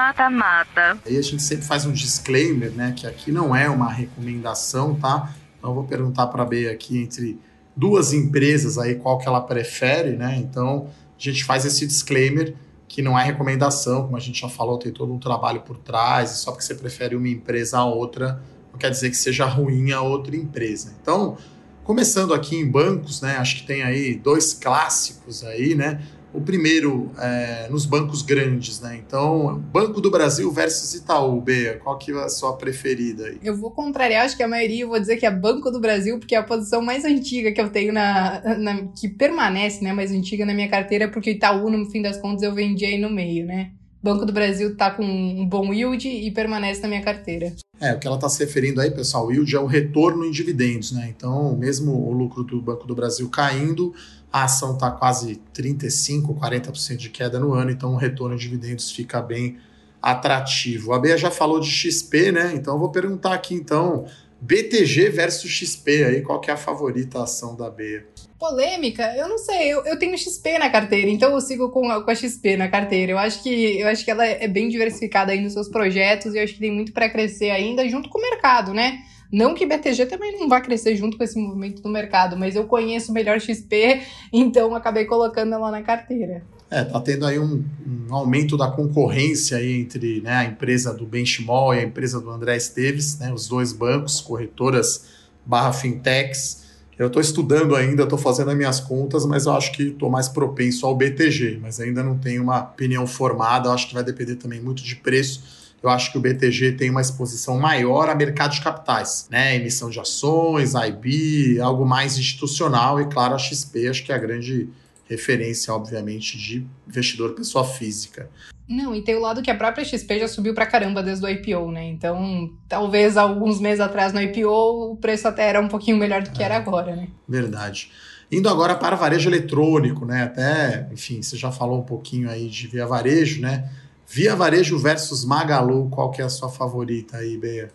[0.06, 0.98] Mata-mata.
[1.06, 2.92] Aí a gente sempre faz um disclaimer, né?
[2.96, 5.32] Que aqui não é uma recomendação, tá?
[5.58, 7.38] Então eu vou perguntar para a B aqui entre
[7.76, 10.36] duas empresas aí qual que ela prefere, né?
[10.38, 12.54] Então a gente faz esse disclaimer
[12.88, 16.32] que não é recomendação, como a gente já falou, tem todo um trabalho por trás,
[16.32, 19.92] e só porque você prefere uma empresa a outra, não quer dizer que seja ruim
[19.92, 20.94] a outra empresa.
[21.00, 21.38] Então,
[21.84, 23.36] começando aqui em bancos, né?
[23.38, 26.02] Acho que tem aí dois clássicos aí, né?
[26.32, 29.00] O primeiro é, nos bancos grandes, né?
[29.06, 33.38] Então, Banco do Brasil versus Itaú, Bea, qual que é a sua preferida aí?
[33.42, 36.18] Eu vou contrariar, acho que a maioria, eu vou dizer que é Banco do Brasil,
[36.18, 40.10] porque é a posição mais antiga que eu tenho na, na que permanece, né, mais
[40.10, 43.10] antiga na minha carteira, porque o Itaú, no fim das contas, eu vendi aí no
[43.10, 43.72] meio, né?
[44.02, 47.52] Banco do Brasil tá com um bom yield e permanece na minha carteira.
[47.80, 50.30] É, o que ela está se referindo aí, pessoal, o yield é o retorno em
[50.30, 51.12] dividendos, né?
[51.16, 53.94] Então, mesmo o lucro do Banco do Brasil caindo,
[54.32, 58.90] a ação está quase 35%, 40% de queda no ano, então o retorno de dividendos
[58.90, 59.58] fica bem
[60.00, 60.92] atrativo.
[60.92, 62.52] A Bea já falou de XP, né?
[62.54, 64.06] Então vou perguntar aqui então,
[64.40, 68.06] BTG versus XP aí, qual que é a favorita ação da Bea?
[68.38, 69.14] Polêmica?
[69.16, 72.14] Eu não sei, eu, eu tenho XP na carteira, então eu sigo com com a
[72.14, 73.12] XP na carteira.
[73.12, 76.38] Eu acho que eu acho que ela é bem diversificada aí nos seus projetos e
[76.38, 78.98] eu acho que tem muito para crescer ainda junto com o mercado, né?
[79.32, 82.64] Não que BTG também não vá crescer junto com esse movimento do mercado, mas eu
[82.64, 86.44] conheço melhor XP, então acabei colocando ela na carteira.
[86.70, 91.06] É, tá tendo aí um, um aumento da concorrência aí entre né, a empresa do
[91.06, 95.06] Benchimol e a empresa do André Esteves, né, os dois bancos, corretoras
[95.46, 96.62] barra fintechs.
[96.98, 100.28] Eu estou estudando ainda, estou fazendo as minhas contas, mas eu acho que estou mais
[100.28, 104.36] propenso ao BTG, mas ainda não tenho uma opinião formada, eu acho que vai depender
[104.36, 108.52] também muito de preço eu acho que o BTG tem uma exposição maior a mercado
[108.52, 109.56] de capitais, né?
[109.56, 114.18] Emissão de ações, IB, algo mais institucional e, claro, a XP, acho que é a
[114.18, 114.68] grande
[115.08, 118.30] referência, obviamente, de investidor pessoa física.
[118.68, 121.28] Não, e tem o lado que a própria XP já subiu pra caramba desde o
[121.28, 121.84] IPO, né?
[121.84, 126.30] Então, talvez alguns meses atrás no IPO o preço até era um pouquinho melhor do
[126.30, 127.08] que é, era agora, né?
[127.28, 127.90] Verdade.
[128.30, 130.22] Indo agora para varejo eletrônico, né?
[130.22, 133.68] Até, enfim, você já falou um pouquinho aí de Via Varejo, né?
[134.14, 137.72] Via Varejo versus Magalu, qual que é a sua favorita aí, Beia?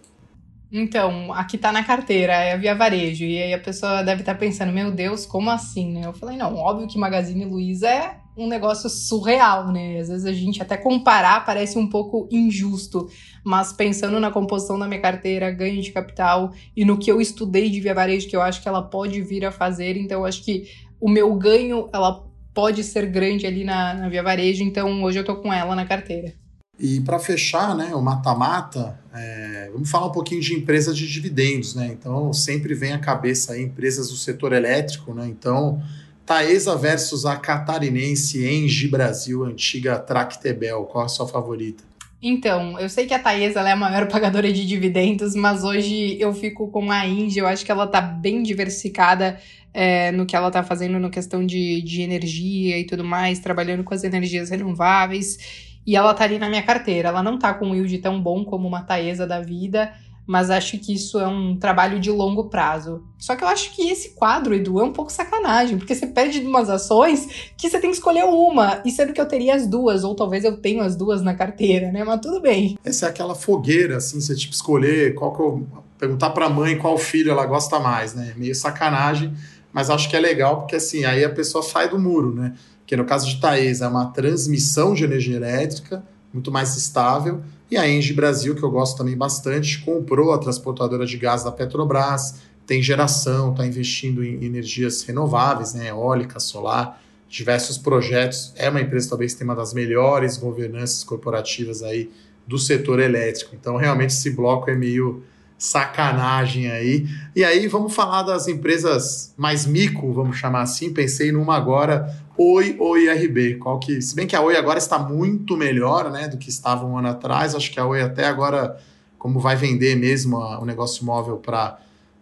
[0.71, 3.25] Então, aqui tá na carteira, é a Via Varejo.
[3.25, 6.01] E aí a pessoa deve estar tá pensando, meu Deus, como assim, né?
[6.05, 9.99] Eu falei, não, óbvio que Magazine Luiza é um negócio surreal, né?
[9.99, 13.09] Às vezes a gente até comparar parece um pouco injusto,
[13.43, 17.67] mas pensando na composição da minha carteira, ganho de capital e no que eu estudei
[17.67, 20.43] de via varejo, que eu acho que ela pode vir a fazer, então eu acho
[20.43, 20.69] que
[21.01, 22.26] o meu ganho, ela
[22.57, 25.85] pode ser grande ali na, na via varejo, então hoje eu tô com ela na
[25.85, 26.33] carteira.
[26.79, 31.75] E para fechar, né, o mata-mata, é, vamos falar um pouquinho de empresas de dividendos,
[31.75, 31.85] né?
[31.87, 35.27] Então sempre vem à cabeça aí empresas do setor elétrico, né?
[35.27, 35.79] Então
[36.25, 40.85] Taesa versus a catarinense Engie Brasil, antiga Tractebel.
[40.85, 41.83] Qual a sua favorita?
[42.29, 46.33] Então, eu sei que a Taesa é a maior pagadora de dividendos, mas hoje eu
[46.33, 47.39] fico com a Engie.
[47.39, 49.39] Eu acho que ela tá bem diversificada
[49.73, 53.81] é, no que ela tá fazendo na questão de, de energia e tudo mais, trabalhando
[53.81, 55.37] com as energias renováveis.
[55.85, 57.07] E ela tá ali na minha carteira.
[57.07, 59.93] Ela não tá com um yield tão bom como uma Taesa da vida,
[60.27, 63.01] mas acho que isso é um trabalho de longo prazo.
[63.17, 66.41] Só que eu acho que esse quadro, Edu, é um pouco sacanagem, porque você perde
[66.41, 70.03] umas ações que você tem que escolher uma, e sendo que eu teria as duas,
[70.03, 72.03] ou talvez eu tenha as duas na carteira, né?
[72.03, 72.77] Mas tudo bem.
[72.83, 75.65] Essa é aquela fogueira, assim, você tipo escolher qual que eu.
[75.97, 78.33] perguntar pra mãe qual filho ela gosta mais, né?
[78.35, 79.33] Meio sacanagem,
[79.71, 82.53] mas acho que é legal, porque assim, aí a pessoa sai do muro, né?
[82.85, 86.03] Que no caso de Thaís é uma transmissão de energia elétrica
[86.33, 91.05] muito mais estável e a Engie Brasil, que eu gosto também bastante, comprou a transportadora
[91.05, 97.77] de gás da Petrobras, tem geração, está investindo em energias renováveis, né, eólica, solar, diversos
[97.77, 98.53] projetos.
[98.55, 102.09] É uma empresa talvez tenha uma das melhores governanças corporativas aí
[102.45, 103.55] do setor elétrico.
[103.55, 105.23] Então, realmente esse bloco é meio
[105.57, 107.07] sacanagem aí.
[107.35, 110.93] E aí vamos falar das empresas mais mico, vamos chamar assim.
[110.93, 113.55] Pensei numa agora, Oi ou IRB.
[113.55, 116.85] Qual que, se bem que a Oi agora está muito melhor, né, do que estava
[116.85, 117.55] um ano atrás.
[117.55, 118.77] Acho que a Oi até agora,
[119.17, 121.79] como vai vender mesmo o negócio móvel para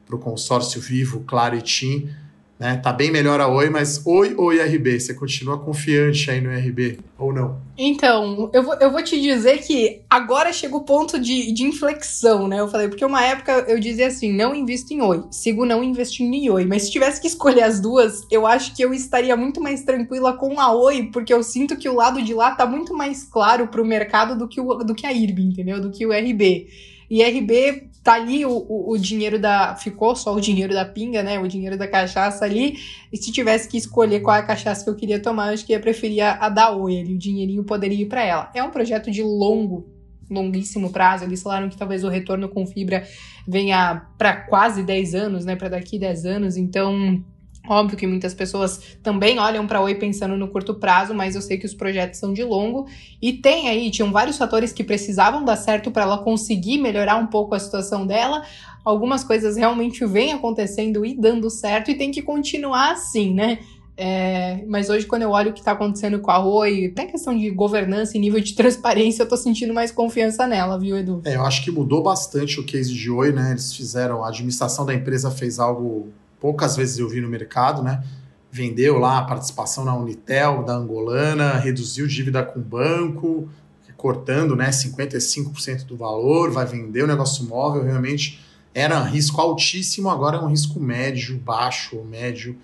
[0.09, 2.09] o consórcio Vivo, Claro e TIM,
[2.57, 2.77] né?
[2.77, 4.99] Tá bem melhor a Oi, mas Oi ou IRB?
[4.99, 7.59] Você continua confiante aí no IRB ou não?
[7.77, 12.47] Então, eu vou, eu vou te dizer que agora chega o ponto de, de inflexão,
[12.47, 12.59] né?
[12.59, 16.33] Eu falei, porque uma época eu dizia assim, não invisto em Oi, sigo não investindo
[16.33, 19.59] em Oi, mas se tivesse que escolher as duas, eu acho que eu estaria muito
[19.61, 22.93] mais tranquila com a Oi, porque eu sinto que o lado de lá tá muito
[22.93, 25.81] mais claro pro mercado do que, o, do que a IRB, entendeu?
[25.81, 26.67] Do que o RB.
[27.09, 29.75] E RB tá ali o, o, o, dinheiro da.
[29.75, 31.39] Ficou só o dinheiro da pinga, né?
[31.39, 32.77] O dinheiro da cachaça ali.
[33.11, 35.65] E se tivesse que escolher qual é a cachaça que eu queria tomar, eu acho
[35.65, 37.15] que ia preferir a, da Oi ali.
[37.15, 38.51] O dinheirinho poderia ir para ela.
[38.53, 39.89] É um projeto de longo,
[40.29, 41.23] longuíssimo prazo.
[41.23, 43.03] Eles falaram que talvez o retorno com fibra
[43.47, 45.55] venha para quase 10 anos, né?
[45.55, 46.57] Para daqui 10 anos.
[46.57, 47.25] Então
[47.68, 51.57] Óbvio que muitas pessoas também olham para Oi pensando no curto prazo, mas eu sei
[51.57, 52.88] que os projetos são de longo
[53.22, 57.28] e tem aí, tinham vários fatores que precisavam dar certo para ela conseguir melhorar um
[57.28, 58.43] pouco a situação dela.
[58.84, 63.59] Algumas coisas realmente vêm acontecendo e dando certo e tem que continuar assim, né?
[63.97, 67.38] É, mas hoje, quando eu olho o que está acontecendo com a Oi, até questão
[67.38, 71.22] de governança e nível de transparência, eu tô sentindo mais confiança nela, viu, Edu?
[71.24, 73.51] É, eu acho que mudou bastante o case de Oi, né?
[73.51, 76.09] Eles fizeram, a administração da empresa fez algo
[76.45, 78.03] poucas vezes eu vi no mercado, né?
[78.51, 83.49] Vendeu lá a participação na Unitel, da Angolana, reduziu dívida com o banco,
[83.97, 88.39] cortando né, 55% do valor, vai vender o negócio móvel, realmente
[88.75, 92.55] era um risco altíssimo, agora é um risco médio, baixo, médio.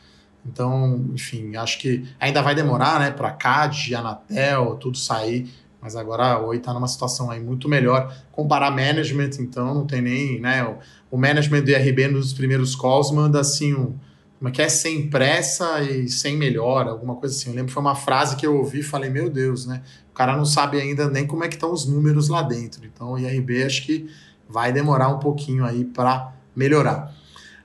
[0.46, 5.52] Então, enfim, acho que ainda vai demorar, né, para CAD, Anatel, tudo sair,
[5.82, 8.16] mas agora a Oi está numa situação aí muito melhor.
[8.32, 10.64] Comparar management, então, não tem nem, né,
[11.12, 13.94] o management do IRB nos primeiros calls manda assim um
[14.40, 17.50] como é que é sem pressa e sem melhora, alguma coisa assim.
[17.52, 19.84] Eu lembro que foi uma frase que eu ouvi e falei, meu Deus, né?
[20.10, 22.84] O cara não sabe ainda nem como é que estão os números lá dentro.
[22.84, 24.10] Então o IRB acho que
[24.50, 27.14] vai demorar um pouquinho aí para melhorar.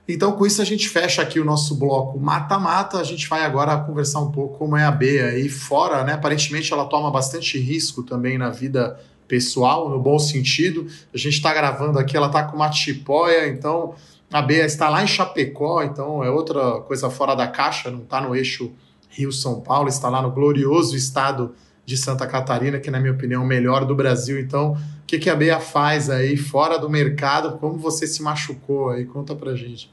[0.07, 2.99] Então, com isso, a gente fecha aqui o nosso bloco mata-mata.
[2.99, 6.13] A gente vai agora conversar um pouco como é a B aí fora, né?
[6.13, 10.87] Aparentemente ela toma bastante risco também na vida pessoal, no bom sentido.
[11.13, 13.95] A gente está gravando aqui, ela está com uma tipóia, então
[14.31, 18.19] a Bea está lá em Chapecó, então é outra coisa fora da caixa, não está
[18.21, 18.71] no eixo
[19.09, 21.55] Rio-São Paulo, está lá no glorioso estado
[21.85, 24.39] de Santa Catarina, que na minha opinião é o melhor do Brasil.
[24.39, 27.57] Então, o que, que a Bea faz aí fora do mercado?
[27.57, 29.05] Como você se machucou aí?
[29.05, 29.89] Conta pra gente.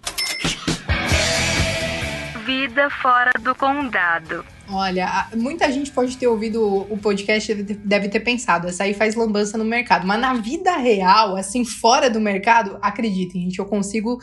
[2.44, 4.44] Vida fora do condado.
[4.68, 9.14] Olha, muita gente pode ter ouvido o podcast e deve ter pensado, essa aí faz
[9.14, 10.06] lambança no mercado.
[10.06, 14.18] Mas na vida real, assim, fora do mercado, acreditem, gente, eu consigo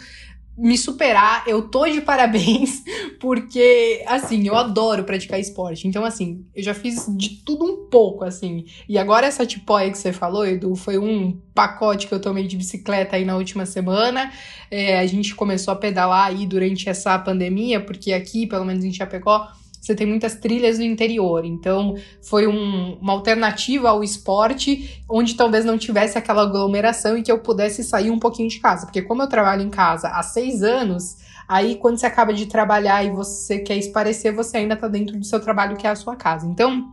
[0.58, 2.84] me superar, eu tô de parabéns,
[3.20, 5.88] porque, assim, eu adoro praticar esporte.
[5.88, 8.66] Então, assim, eu já fiz de tudo um pouco, assim.
[8.88, 12.58] E agora essa tipóia que você falou, Edu, foi um pacote que eu tomei de
[12.58, 14.32] bicicleta aí na última semana.
[14.70, 18.92] É, a gente começou a pedalar aí durante essa pandemia, porque aqui, pelo menos em
[18.92, 19.48] Chapecó,
[19.82, 21.44] você tem muitas trilhas no interior.
[21.44, 27.32] Então, foi um, uma alternativa ao esporte, onde talvez não tivesse aquela aglomeração e que
[27.32, 28.86] eu pudesse sair um pouquinho de casa.
[28.86, 31.18] Porque, como eu trabalho em casa há seis anos,
[31.48, 35.26] aí quando você acaba de trabalhar e você quer esparecer, você ainda está dentro do
[35.26, 36.46] seu trabalho, que é a sua casa.
[36.46, 36.88] Então,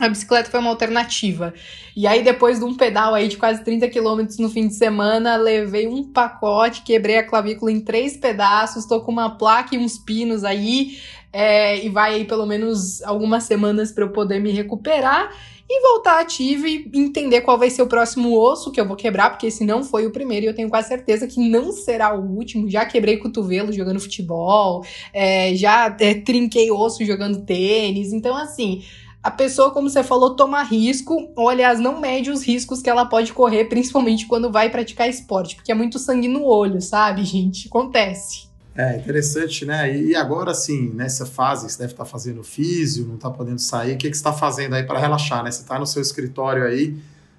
[0.00, 1.52] a bicicleta foi uma alternativa.
[1.94, 5.36] E aí, depois de um pedal aí de quase 30 quilômetros no fim de semana,
[5.36, 9.98] levei um pacote, quebrei a clavícula em três pedaços, tô com uma placa e uns
[9.98, 10.98] pinos aí,
[11.32, 15.30] é, e vai aí pelo menos algumas semanas para eu poder me recuperar
[15.68, 19.30] e voltar ativo e entender qual vai ser o próximo osso que eu vou quebrar,
[19.30, 22.20] porque esse não foi o primeiro e eu tenho quase certeza que não será o
[22.20, 22.68] último.
[22.68, 28.82] Já quebrei cotovelo jogando futebol, é, já é, trinquei osso jogando tênis, então assim
[29.22, 33.04] a pessoa, como você falou, toma risco, ou aliás, não mede os riscos que ela
[33.04, 37.68] pode correr, principalmente quando vai praticar esporte, porque é muito sangue no olho, sabe, gente?
[37.68, 38.49] Acontece.
[38.80, 39.94] É interessante, né?
[39.94, 43.94] E agora, assim, nessa fase, você deve estar fazendo físio, não está podendo sair.
[43.94, 45.50] O que, que você está fazendo aí para relaxar, né?
[45.50, 46.96] Você está no seu escritório aí.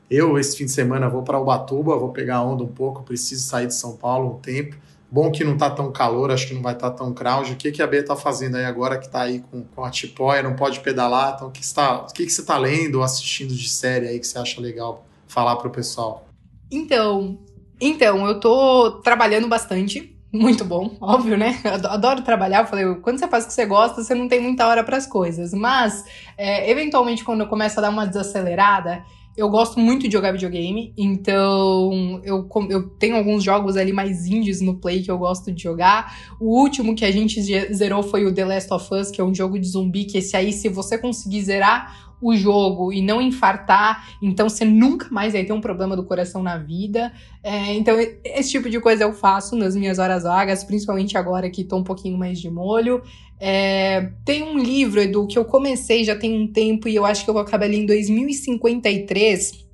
[0.07, 3.65] Eu, esse fim de semana, vou para Ubatuba, vou pegar onda um pouco, preciso sair
[3.65, 4.75] de São Paulo um tempo.
[5.09, 7.53] Bom que não está tão calor, acho que não vai estar tá tão crowd.
[7.53, 9.89] O que, que a B está fazendo aí agora que está aí com, com a
[9.89, 11.33] tipóia, não pode pedalar?
[11.35, 14.19] Então, o que, está, o que, que você está lendo ou assistindo de série aí
[14.19, 16.27] que você acha legal falar para o pessoal?
[16.69, 17.39] Então,
[17.79, 21.59] então, eu tô trabalhando bastante muito bom, óbvio, né?
[21.89, 22.61] Adoro trabalhar.
[22.61, 24.97] Eu falei, quando você faz o que você gosta, você não tem muita hora para
[24.97, 25.53] as coisas.
[25.53, 26.05] Mas,
[26.37, 29.03] é, eventualmente, quando eu começo a dar uma desacelerada,
[29.35, 30.93] eu gosto muito de jogar videogame.
[30.97, 35.63] Então, eu, eu tenho alguns jogos ali mais indies no Play que eu gosto de
[35.63, 36.15] jogar.
[36.39, 37.41] O último que a gente
[37.73, 40.05] zerou foi o The Last of Us, que é um jogo de zumbi.
[40.05, 45.07] Que esse aí, se você conseguir zerar o jogo e não infartar, então você nunca
[45.09, 47.11] mais vai ter um problema do coração na vida.
[47.43, 51.63] É, então, esse tipo de coisa eu faço nas minhas horas vagas, principalmente agora que
[51.63, 53.01] tô um pouquinho mais de molho.
[53.39, 57.23] É, tem um livro, Edu, que eu comecei já tem um tempo e eu acho
[57.23, 59.65] que eu vou acabar ali em 2053.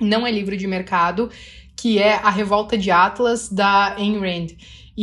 [0.00, 1.30] Não é livro de mercado,
[1.76, 4.48] que é A Revolta de Atlas, da Ayn Rand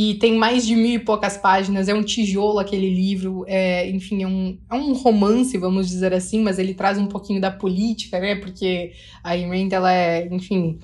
[0.02, 4.22] e tem mais de mil e poucas páginas, é um tijolo aquele livro, é, enfim,
[4.22, 8.18] é um, é um romance, vamos dizer assim, mas ele traz um pouquinho da política,
[8.18, 8.92] né, porque
[9.22, 10.78] a Rand, ela é, enfim,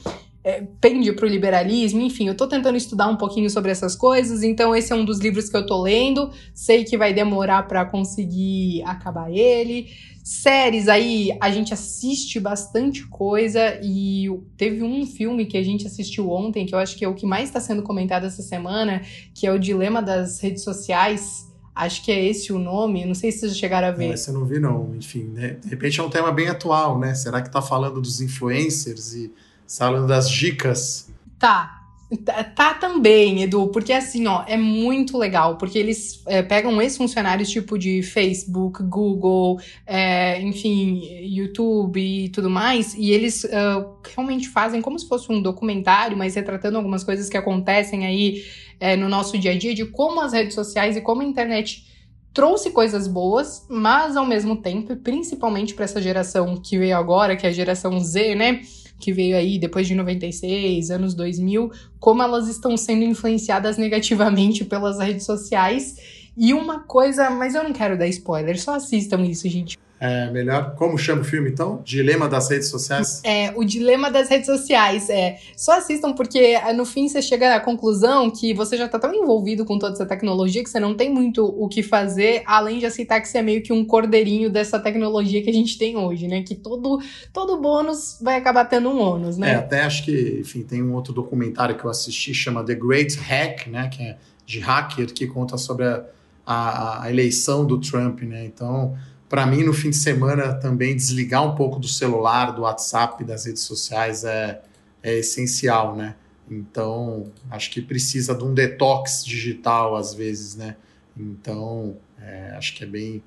[0.46, 4.44] é, pende para o liberalismo, enfim, eu estou tentando estudar um pouquinho sobre essas coisas,
[4.44, 7.84] então esse é um dos livros que eu estou lendo, sei que vai demorar para
[7.84, 9.88] conseguir acabar ele,
[10.22, 16.30] Séries aí, a gente assiste bastante coisa e teve um filme que a gente assistiu
[16.30, 19.46] ontem, que eu acho que é o que mais está sendo comentado essa semana, que
[19.46, 21.46] é o Dilema das Redes Sociais.
[21.72, 24.14] Acho que é esse o nome, não sei se vocês chegaram a ver.
[24.14, 24.92] Esse eu não vi, não.
[24.96, 25.58] Enfim, né?
[25.62, 27.14] de repente é um tema bem atual, né?
[27.14, 29.32] Será que tá falando dos influencers e
[29.66, 31.10] falando das dicas?
[31.38, 31.76] Tá,
[32.24, 37.50] Tá, tá, também, Edu, porque assim, ó, é muito legal, porque eles é, pegam ex-funcionários
[37.50, 44.80] tipo de Facebook, Google, é, enfim, YouTube e tudo mais, e eles uh, realmente fazem
[44.80, 48.44] como se fosse um documentário, mas retratando algumas coisas que acontecem aí
[48.78, 51.84] é, no nosso dia a dia, de como as redes sociais e como a internet
[52.32, 57.46] trouxe coisas boas, mas ao mesmo tempo, principalmente para essa geração que veio agora, que
[57.46, 58.60] é a geração Z, né?
[58.98, 64.98] Que veio aí depois de 96, anos 2000, como elas estão sendo influenciadas negativamente pelas
[64.98, 65.96] redes sociais.
[66.36, 69.78] E uma coisa, mas eu não quero dar spoiler, só assistam isso, gente.
[69.98, 70.74] É melhor.
[70.74, 71.80] Como chama o filme então?
[71.82, 73.22] Dilema das redes sociais?
[73.24, 75.08] É, o dilema das redes sociais.
[75.08, 75.38] É.
[75.56, 79.14] Só assistam, porque é, no fim você chega à conclusão que você já tá tão
[79.14, 82.84] envolvido com toda essa tecnologia que você não tem muito o que fazer, além de
[82.84, 86.28] aceitar que você é meio que um cordeirinho dessa tecnologia que a gente tem hoje,
[86.28, 86.42] né?
[86.42, 87.00] Que todo,
[87.32, 89.52] todo bônus vai acabar tendo um ônus, né?
[89.52, 93.16] É, até acho que, enfim, tem um outro documentário que eu assisti, chama The Great
[93.18, 93.88] Hack, né?
[93.88, 96.04] Que é de hacker, que conta sobre a,
[96.46, 98.44] a, a eleição do Trump, né?
[98.44, 98.96] Então
[99.28, 103.44] para mim, no fim de semana, também desligar um pouco do celular, do WhatsApp, das
[103.44, 104.62] redes sociais é,
[105.02, 106.14] é essencial, né?
[106.48, 110.76] Então, acho que precisa de um detox digital às vezes, né?
[111.16, 113.22] Então, é, acho que é bem,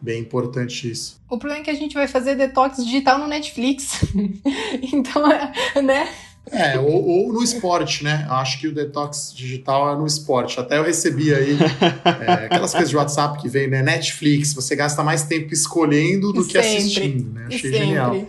[0.00, 1.20] bem importante isso.
[1.28, 4.02] O problema é que a gente vai fazer detox digital no Netflix.
[4.92, 5.26] então,
[5.82, 6.08] né?
[6.52, 8.26] É, ou, ou, no esporte, né?
[8.28, 10.58] Acho que o detox digital é no esporte.
[10.58, 11.56] Até eu recebi aí
[12.26, 13.82] é, aquelas coisas de WhatsApp que vem, né?
[13.82, 17.46] Netflix, você gasta mais tempo escolhendo do que assistindo, né?
[17.46, 17.78] Achei Sempre.
[17.78, 18.24] genial.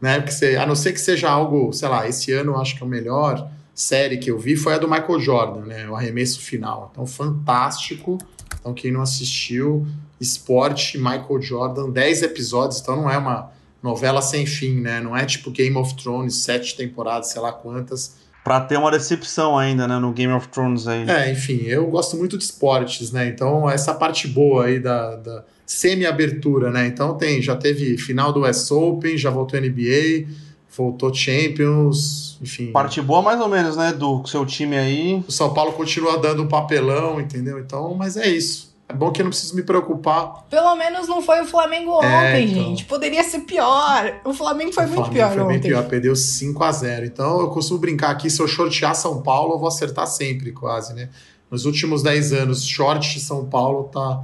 [0.00, 0.20] Né?
[0.20, 2.82] Porque você, a não ser que seja algo, sei lá, esse ano eu acho que
[2.82, 5.88] é o melhor, série que eu vi foi a do Michael Jordan, né?
[5.88, 6.90] O arremesso final.
[6.92, 8.18] Então, fantástico.
[8.60, 9.86] Então, quem não assistiu,
[10.20, 13.52] Esporte Michael Jordan, 10 episódios, então não é uma
[13.86, 15.00] novela sem fim, né?
[15.00, 18.16] Não é tipo Game of Thrones, sete temporadas, sei lá quantas.
[18.44, 21.08] Pra ter uma decepção ainda, né, no Game of Thrones aí.
[21.08, 23.26] É, enfim, eu gosto muito de esportes, né?
[23.26, 26.86] Então, essa parte boa aí da, da semi-abertura, né?
[26.86, 30.28] Então tem, já teve final do West Open, já voltou NBA,
[30.76, 32.70] voltou Champions, enfim.
[32.70, 35.24] Parte boa mais ou menos, né, do seu time aí.
[35.26, 37.58] O São Paulo continua dando um papelão, entendeu?
[37.58, 38.75] Então, mas é isso.
[38.88, 40.44] É bom que eu não preciso me preocupar.
[40.48, 42.64] Pelo menos não foi o Flamengo é, ontem, então...
[42.64, 42.84] gente.
[42.84, 44.20] Poderia ser pior.
[44.24, 45.58] O Flamengo foi o muito Flamengo pior foi ontem.
[45.58, 49.22] Bem pior, perdeu 5 a 0 Então eu costumo brincar aqui, se eu shortear São
[49.22, 51.08] Paulo, eu vou acertar sempre, quase, né?
[51.50, 54.22] Nos últimos 10 anos, short São Paulo tá,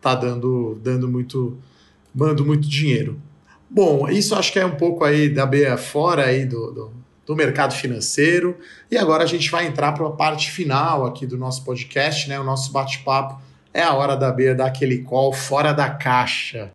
[0.00, 1.58] tá dando, dando muito.
[2.14, 3.20] mando muito dinheiro.
[3.68, 6.92] Bom, isso acho que é um pouco aí da beia fora aí do, do,
[7.26, 8.56] do mercado financeiro.
[8.88, 12.38] E agora a gente vai entrar para a parte final aqui do nosso podcast, né?
[12.38, 13.42] O nosso bate-papo
[13.74, 16.70] é a hora da Bia dar aquele call fora da caixa.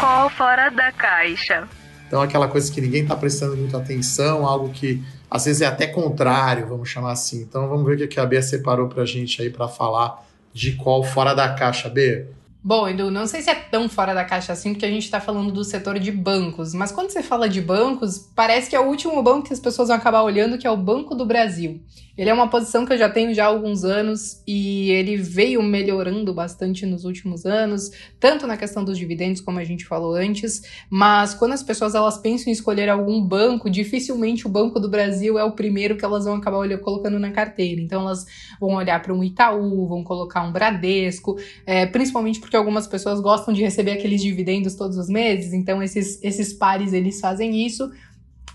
[0.00, 1.68] Call fora da caixa.
[2.08, 5.00] Então, aquela coisa que ninguém está prestando muita atenção, algo que
[5.30, 7.42] às vezes é até contrário, vamos chamar assim.
[7.42, 10.72] Então, vamos ver o que a Bia separou para a gente aí para falar de
[10.72, 12.28] call fora da caixa, Bia.
[12.62, 15.18] Bom, Edu, não sei se é tão fora da caixa assim, porque a gente está
[15.18, 18.86] falando do setor de bancos, mas quando você fala de bancos, parece que é o
[18.86, 21.80] último banco que as pessoas vão acabar olhando, que é o Banco do Brasil.
[22.16, 25.62] Ele é uma posição que eu já tenho já há alguns anos e ele veio
[25.62, 30.62] melhorando bastante nos últimos anos, tanto na questão dos dividendos, como a gente falou antes,
[30.90, 35.38] mas quando as pessoas elas pensam em escolher algum banco, dificilmente o Banco do Brasil
[35.38, 37.80] é o primeiro que elas vão acabar olhando, colocando na carteira.
[37.80, 38.26] Então elas
[38.60, 43.54] vão olhar para um Itaú, vão colocar um Bradesco, é, principalmente porque algumas pessoas gostam
[43.54, 47.90] de receber aqueles dividendos todos os meses, então esses, esses pares eles fazem isso.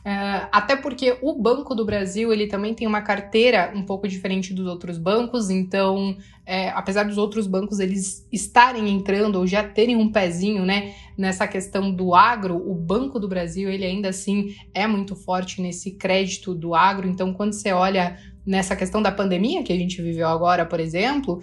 [0.05, 4.53] Uh, até porque o Banco do Brasil ele também tem uma carteira um pouco diferente
[4.53, 6.15] dos outros bancos, então
[6.45, 11.47] é, apesar dos outros bancos eles estarem entrando ou já terem um pezinho né, nessa
[11.47, 16.53] questão do agro, o Banco do Brasil ele ainda assim é muito forte nesse crédito
[16.53, 17.07] do agro.
[17.07, 18.15] Então, quando você olha
[18.45, 21.41] nessa questão da pandemia que a gente viveu agora, por exemplo,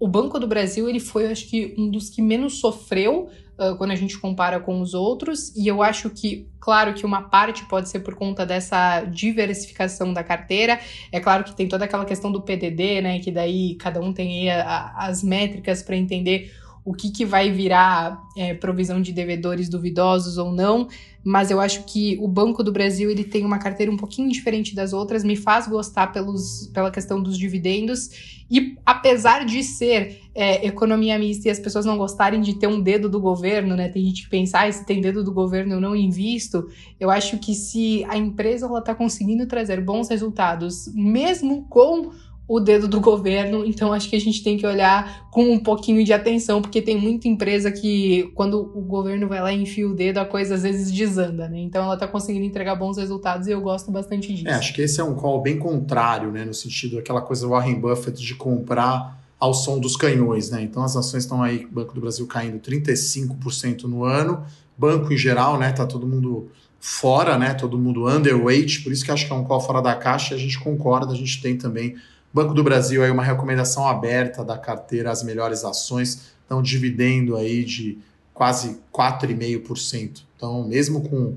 [0.00, 3.28] o Banco do Brasil ele foi, acho que, um dos que menos sofreu
[3.58, 7.20] uh, quando a gente compara com os outros, e eu acho que, claro, que uma
[7.20, 10.80] parte pode ser por conta dessa diversificação da carteira.
[11.12, 13.18] É claro que tem toda aquela questão do PDD, né?
[13.18, 16.50] Que daí cada um tem a, a, as métricas para entender
[16.84, 20.88] o que, que vai virar é, provisão de devedores duvidosos ou não,
[21.22, 24.74] mas eu acho que o Banco do Brasil ele tem uma carteira um pouquinho diferente
[24.74, 30.66] das outras, me faz gostar pelos, pela questão dos dividendos, e apesar de ser é,
[30.66, 33.88] economia mista e as pessoas não gostarem de ter um dedo do governo, né?
[33.88, 36.66] Tem gente que pensa, ah, se tem dedo do governo eu não invisto.
[36.98, 42.10] Eu acho que se a empresa ela está conseguindo trazer bons resultados, mesmo com
[42.50, 46.04] o dedo do governo, então acho que a gente tem que olhar com um pouquinho
[46.04, 49.94] de atenção, porque tem muita empresa que, quando o governo vai lá e enfia o
[49.94, 51.60] dedo, a coisa às vezes desanda, né?
[51.60, 54.48] Então ela tá conseguindo entregar bons resultados e eu gosto bastante disso.
[54.48, 56.44] É, acho que esse é um call bem contrário, né?
[56.44, 60.60] No sentido daquela coisa do Warren Buffett de comprar ao som dos canhões, né?
[60.60, 64.42] Então as ações estão aí, Banco do Brasil caindo 35% no ano,
[64.76, 65.70] banco em geral, né?
[65.70, 66.48] Tá todo mundo
[66.80, 67.54] fora, né?
[67.54, 70.38] Todo mundo underweight, por isso que acho que é um call fora da caixa a
[70.38, 71.94] gente concorda, a gente tem também
[72.32, 77.64] Banco do Brasil aí uma recomendação aberta da carteira as melhores ações, então dividendo aí
[77.64, 77.98] de
[78.32, 80.22] quase 4,5%.
[80.36, 81.36] Então, mesmo com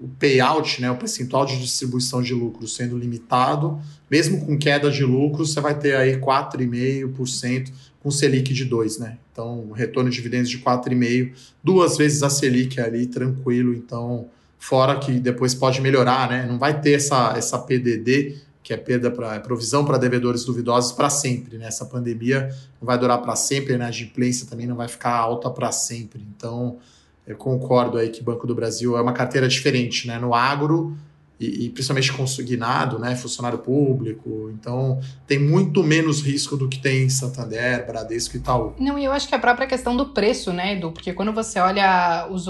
[0.00, 3.80] o payout, né, o percentual de distribuição de lucros sendo limitado,
[4.10, 7.70] mesmo com queda de lucros, você vai ter aí 4,5%
[8.02, 9.18] com Selic de 2, né?
[9.32, 11.32] Então, retorno de dividendos de 4,5,
[11.62, 13.74] duas vezes a Selic ali, tranquilo.
[13.74, 14.28] Então,
[14.58, 16.46] fora que depois pode melhorar, né?
[16.46, 20.90] Não vai ter essa, essa PDD que é perda para é provisão para devedores duvidosos
[20.90, 21.58] para sempre.
[21.58, 21.66] Né?
[21.66, 22.48] Essa pandemia
[22.80, 23.84] não vai durar para sempre, né?
[23.84, 26.26] a adimplência também não vai ficar alta para sempre.
[26.34, 26.78] Então,
[27.26, 30.08] eu concordo aí que Banco do Brasil é uma carteira diferente.
[30.08, 30.18] Né?
[30.18, 30.96] No agro,
[31.38, 34.50] e, e, principalmente consignado, né, funcionário público.
[34.52, 38.74] Então, tem muito menos risco do que tem em Santander, Bradesco e Itaú.
[38.78, 40.92] Não, e eu acho que a própria questão do preço, né, Edu?
[40.92, 42.46] Porque quando você olha os,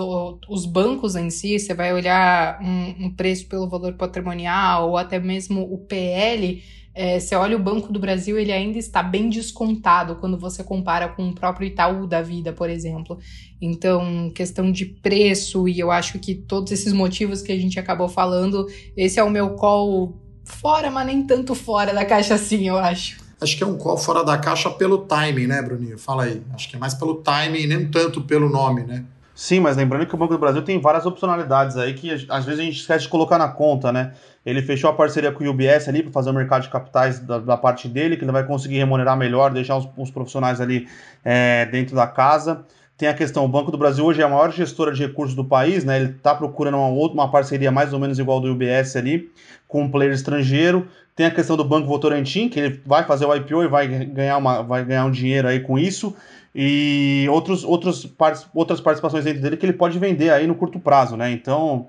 [0.48, 5.19] os bancos em si, você vai olhar um, um preço pelo valor patrimonial ou até
[5.19, 6.62] mesmo o PL
[6.95, 11.09] é, você olha o Banco do Brasil, ele ainda está bem descontado quando você compara
[11.09, 13.19] com o próprio Itaú da vida, por exemplo.
[13.61, 18.09] Então, questão de preço, e eu acho que todos esses motivos que a gente acabou
[18.09, 18.66] falando,
[18.97, 20.15] esse é o meu call
[20.45, 23.19] fora, mas nem tanto fora da caixa assim, eu acho.
[23.41, 25.99] Acho que é um call fora da caixa pelo timing, né, Bruninho?
[25.99, 26.43] Fala aí.
[26.55, 29.05] Acho que é mais pelo timing, nem tanto pelo nome, né?
[29.35, 32.61] Sim, mas lembrando que o Banco do Brasil tem várias opcionalidades aí que às vezes
[32.61, 34.12] a gente esquece de colocar na conta, né?
[34.47, 37.40] Ele fechou a parceria com o UBS ali para fazer o mercado de capitais da,
[37.40, 40.86] da, parte dele, que ele vai conseguir remunerar melhor, deixar os, os profissionais ali
[41.24, 42.65] é, dentro da casa.
[42.97, 45.44] Tem a questão, o Banco do Brasil hoje é a maior gestora de recursos do
[45.44, 45.97] país, né?
[45.97, 49.32] Ele está procurando uma outra uma parceria mais ou menos igual do UBS ali,
[49.66, 50.86] com um player estrangeiro.
[51.16, 54.36] Tem a questão do Banco Votorantim, que ele vai fazer o IPO e vai ganhar,
[54.36, 56.15] uma, vai ganhar um dinheiro aí com isso
[56.55, 58.09] e outros, outros,
[58.55, 61.32] outras participações dentro dele que ele pode vender aí no curto prazo, né?
[61.32, 61.89] Então,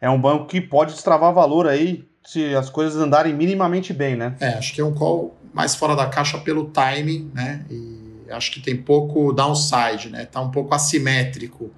[0.00, 4.36] é um banco que pode destravar valor aí se as coisas andarem minimamente bem, né?
[4.38, 7.64] É, acho que é um call mais fora da caixa pelo timing, né?
[7.70, 10.26] E acho que tem pouco downside, né?
[10.26, 11.70] Tá um pouco assimétrico.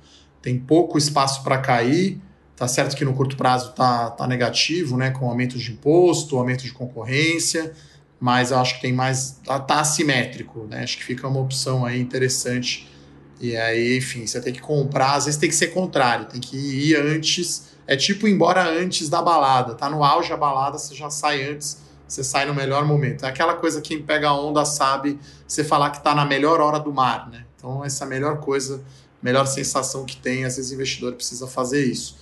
[0.43, 2.21] Tem pouco espaço para cair.
[2.57, 5.11] Tá certo que no curto prazo tá, tá negativo, né?
[5.11, 7.73] Com aumento de imposto, aumento de concorrência
[8.21, 9.41] mas eu acho que tem mais.
[9.45, 10.83] Tá, tá assimétrico, né?
[10.83, 12.89] Acho que fica uma opção aí interessante.
[13.41, 16.57] E aí, enfim, você tem que comprar, às vezes tem que ser contrário, tem que
[16.57, 17.69] ir antes.
[17.87, 19.75] É tipo ir embora antes da balada.
[19.75, 23.25] Tá no auge a balada, você já sai antes, você sai no melhor momento.
[23.25, 26.81] É aquela coisa quem pega a onda sabe você falar que tá na melhor hora
[26.81, 27.45] do mar, né?
[27.57, 28.83] Então, essa é a melhor coisa,
[29.23, 32.17] melhor sensação que tem, às vezes o investidor precisa fazer isso.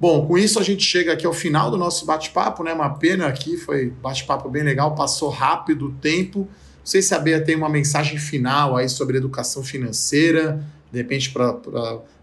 [0.00, 2.72] Bom, com isso a gente chega aqui ao final do nosso bate-papo, né?
[2.72, 6.48] Uma pena aqui, foi bate-papo bem legal, passou rápido o tempo.
[6.78, 11.30] Não sei se a Bea tem uma mensagem final aí sobre educação financeira, de repente
[11.30, 11.60] para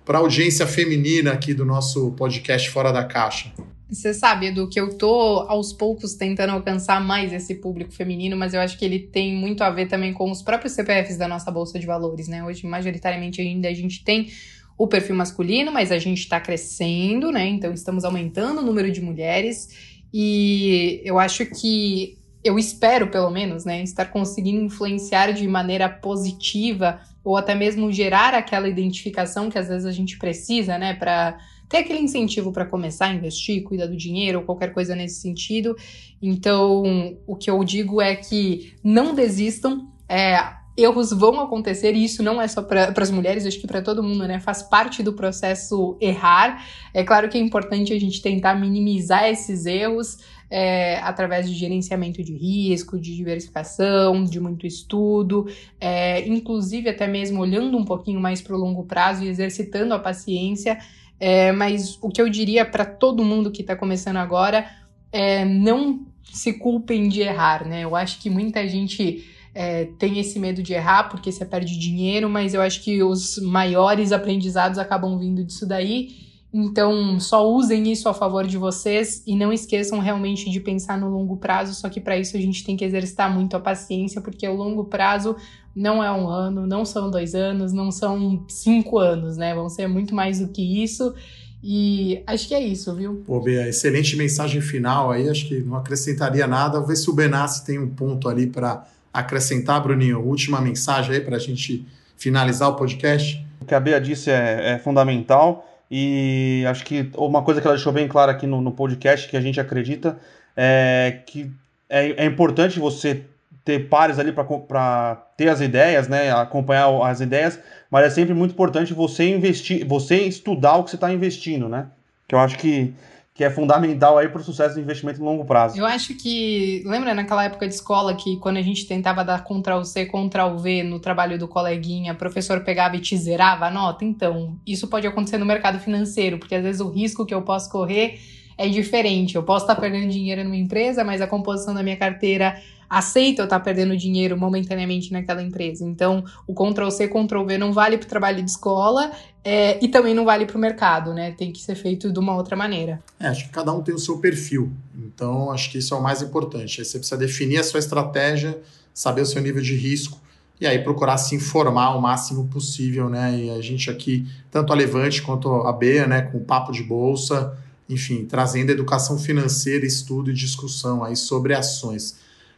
[0.07, 3.53] a audiência feminina aqui do nosso podcast Fora da Caixa.
[3.89, 8.53] Você sabe, Edu, que eu tô aos poucos tentando alcançar mais esse público feminino, mas
[8.53, 11.49] eu acho que ele tem muito a ver também com os próprios CPFs da nossa
[11.49, 12.43] Bolsa de Valores, né?
[12.43, 14.29] Hoje, majoritariamente, ainda a gente tem
[14.77, 17.47] o perfil masculino, mas a gente está crescendo, né?
[17.47, 19.69] Então estamos aumentando o número de mulheres
[20.13, 27.01] e eu acho que eu espero, pelo menos, né, estar conseguindo influenciar de maneira positiva
[27.23, 31.37] ou até mesmo gerar aquela identificação que às vezes a gente precisa, né, para
[31.67, 35.75] ter aquele incentivo para começar a investir, cuidar do dinheiro ou qualquer coisa nesse sentido.
[36.21, 39.91] Então, o que eu digo é que não desistam.
[40.07, 40.37] É,
[40.77, 44.03] erros vão acontecer, e isso não é só para as mulheres, acho que para todo
[44.03, 44.39] mundo, né?
[44.39, 46.63] Faz parte do processo errar.
[46.93, 52.23] É claro que é importante a gente tentar minimizar esses erros é, através de gerenciamento
[52.23, 55.47] de risco, de diversificação, de muito estudo,
[55.81, 59.99] é, inclusive até mesmo olhando um pouquinho mais para o longo prazo e exercitando a
[59.99, 60.77] paciência.
[61.19, 64.69] É, mas o que eu diria para todo mundo que está começando agora
[65.11, 67.83] é não se culpem de errar, né?
[67.83, 69.25] Eu acho que muita gente
[69.59, 73.39] é, tem esse medo de errar porque você perde dinheiro, mas eu acho que os
[73.39, 76.27] maiores aprendizados acabam vindo disso daí.
[76.53, 81.09] Então, só usem isso a favor de vocês e não esqueçam realmente de pensar no
[81.09, 81.73] longo prazo.
[81.73, 84.85] Só que para isso a gente tem que exercitar muito a paciência, porque o longo
[84.85, 85.35] prazo
[85.75, 89.55] não é um ano, não são dois anos, não são cinco anos, né?
[89.55, 91.15] Vão ser muito mais do que isso.
[91.63, 93.23] E acho que é isso, viu?
[93.25, 95.27] Pô, Bia, excelente mensagem final aí.
[95.27, 96.77] Acho que não acrescentaria nada.
[96.77, 100.21] Vou ver se o Benassi tem um ponto ali para acrescentar, Bruninho?
[100.21, 101.85] Última mensagem aí para a gente
[102.17, 103.45] finalizar o podcast?
[103.61, 107.75] O que a Bea disse é, é, fundamental e acho que uma coisa que ela
[107.75, 110.17] deixou bem clara aqui no, no podcast que a gente acredita
[110.55, 111.51] é que
[111.89, 113.23] é, é importante você
[113.63, 117.59] ter pares ali para ter as ideias, né, acompanhar as ideias,
[117.91, 121.87] mas é sempre muito importante você investir, você estudar o que você está investindo, né?
[122.27, 122.93] Que eu acho que
[123.37, 125.77] que é fundamental aí para o sucesso do investimento em longo prazo.
[125.77, 129.83] Eu acho que, lembra naquela época de escola que quando a gente tentava dar Ctrl
[129.83, 134.03] C, Ctrl V no trabalho do coleguinha, o professor pegava e te zerava a nota?
[134.03, 137.69] Então, isso pode acontecer no mercado financeiro, porque às vezes o risco que eu posso
[137.69, 138.19] correr
[138.57, 139.35] é diferente.
[139.35, 142.59] Eu posso estar perdendo dinheiro numa empresa, mas a composição da minha carteira
[142.89, 145.85] aceita eu estar perdendo dinheiro momentaneamente naquela empresa.
[145.85, 149.11] Então, o Ctrl C, Ctrl V não vale para o trabalho de escola
[149.43, 151.31] é, e também não vale para o mercado, né?
[151.31, 153.01] Tem que ser feito de uma outra maneira.
[153.19, 154.71] É, acho que cada um tem o seu perfil.
[154.95, 156.81] Então, acho que isso é o mais importante.
[156.81, 158.59] Aí você precisa definir a sua estratégia,
[158.93, 160.19] saber o seu nível de risco
[160.59, 163.37] e aí procurar se informar o máximo possível, né?
[163.37, 166.83] E a gente aqui, tanto a Levante quanto a Bea, né, com o papo de
[166.83, 167.55] bolsa,
[167.87, 172.17] enfim, trazendo educação financeira, estudo e discussão aí sobre ações.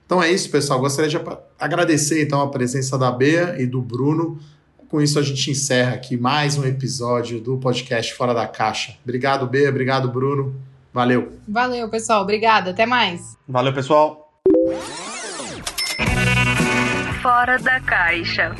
[0.09, 0.79] Então é isso, pessoal.
[0.79, 1.21] Gostaria de
[1.59, 4.39] agradecer então a presença da Bea e do Bruno.
[4.87, 8.95] Com isso a gente encerra aqui mais um episódio do podcast Fora da Caixa.
[9.03, 9.69] Obrigado, Bea.
[9.69, 10.59] Obrigado, Bruno.
[10.91, 11.33] Valeu.
[11.47, 12.23] Valeu, pessoal.
[12.23, 12.71] Obrigada.
[12.71, 13.37] Até mais.
[13.47, 14.33] Valeu, pessoal.
[17.21, 18.55] Fora da Caixa.